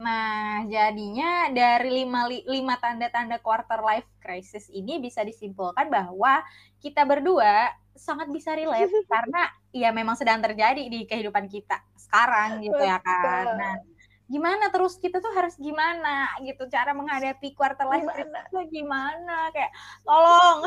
Nah, 0.00 0.64
jadinya 0.64 1.52
dari 1.52 1.92
lima, 1.92 2.24
lima 2.24 2.74
tanda-tanda 2.80 3.36
quarter 3.36 3.84
life 3.84 4.08
crisis 4.16 4.72
ini 4.72 4.96
bisa 4.96 5.20
disimpulkan 5.20 5.92
bahwa 5.92 6.40
kita 6.80 7.04
berdua 7.04 7.68
sangat 7.92 8.32
bisa 8.32 8.56
relate 8.56 8.88
karena 9.12 9.52
ya 9.76 9.92
memang 9.92 10.16
sedang 10.16 10.40
terjadi 10.40 10.88
di 10.88 11.04
kehidupan 11.04 11.44
kita 11.52 11.84
sekarang 12.00 12.64
gitu 12.64 12.80
ya 12.80 12.96
kan. 13.04 13.60
Nah, 13.60 13.76
gimana 14.24 14.72
terus? 14.72 14.96
Kita 14.96 15.20
tuh 15.20 15.36
harus 15.36 15.52
gimana 15.60 16.32
gitu? 16.48 16.64
Cara 16.72 16.96
menghadapi 16.96 17.52
quarter 17.52 17.84
life 17.84 18.08
crisis 18.08 18.40
itu 18.48 18.80
gimana? 18.80 19.52
Kayak 19.52 19.72
tolong. 20.00 20.64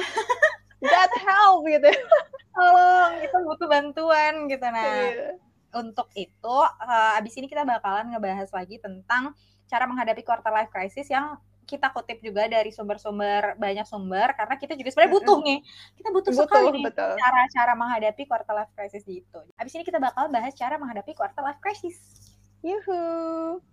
God 0.77 1.11
help 1.25 1.59
gitu. 1.65 1.89
tolong 2.53 3.11
kita 3.17 3.37
butuh 3.41 3.65
bantuan 3.65 4.45
gitu. 4.45 4.67
Nah. 4.69 5.09
Yeah 5.09 5.41
untuk 5.73 6.07
itu 6.13 6.57
uh, 6.63 7.19
abis 7.19 7.33
ini 7.37 7.49
kita 7.49 7.65
bakalan 7.65 8.13
ngebahas 8.13 8.49
lagi 8.53 8.77
tentang 8.77 9.33
cara 9.67 9.85
menghadapi 9.89 10.21
quarter 10.21 10.53
life 10.53 10.69
crisis 10.69 11.09
yang 11.09 11.37
kita 11.63 11.89
kutip 11.95 12.19
juga 12.19 12.45
dari 12.51 12.69
sumber-sumber 12.75 13.55
banyak 13.55 13.87
sumber 13.87 14.35
karena 14.35 14.55
kita 14.59 14.75
juga 14.75 14.91
sebenarnya 14.91 15.13
butuh 15.15 15.37
nih 15.41 15.59
kita 15.95 16.09
butuh, 16.11 16.31
butuh 16.35 16.45
sekali 16.45 16.67
nih 16.75 16.83
cara-cara 16.93 17.73
menghadapi 17.73 18.23
quarter 18.27 18.53
life 18.53 18.73
crisis 18.75 19.03
gitu. 19.07 19.39
Abis 19.55 19.71
ini 19.79 19.87
kita 19.87 19.97
bakal 19.97 20.27
bahas 20.27 20.51
cara 20.53 20.75
menghadapi 20.75 21.15
quarter 21.15 21.41
life 21.41 21.59
crisis. 21.63 21.97
Yuhu. 22.63 23.63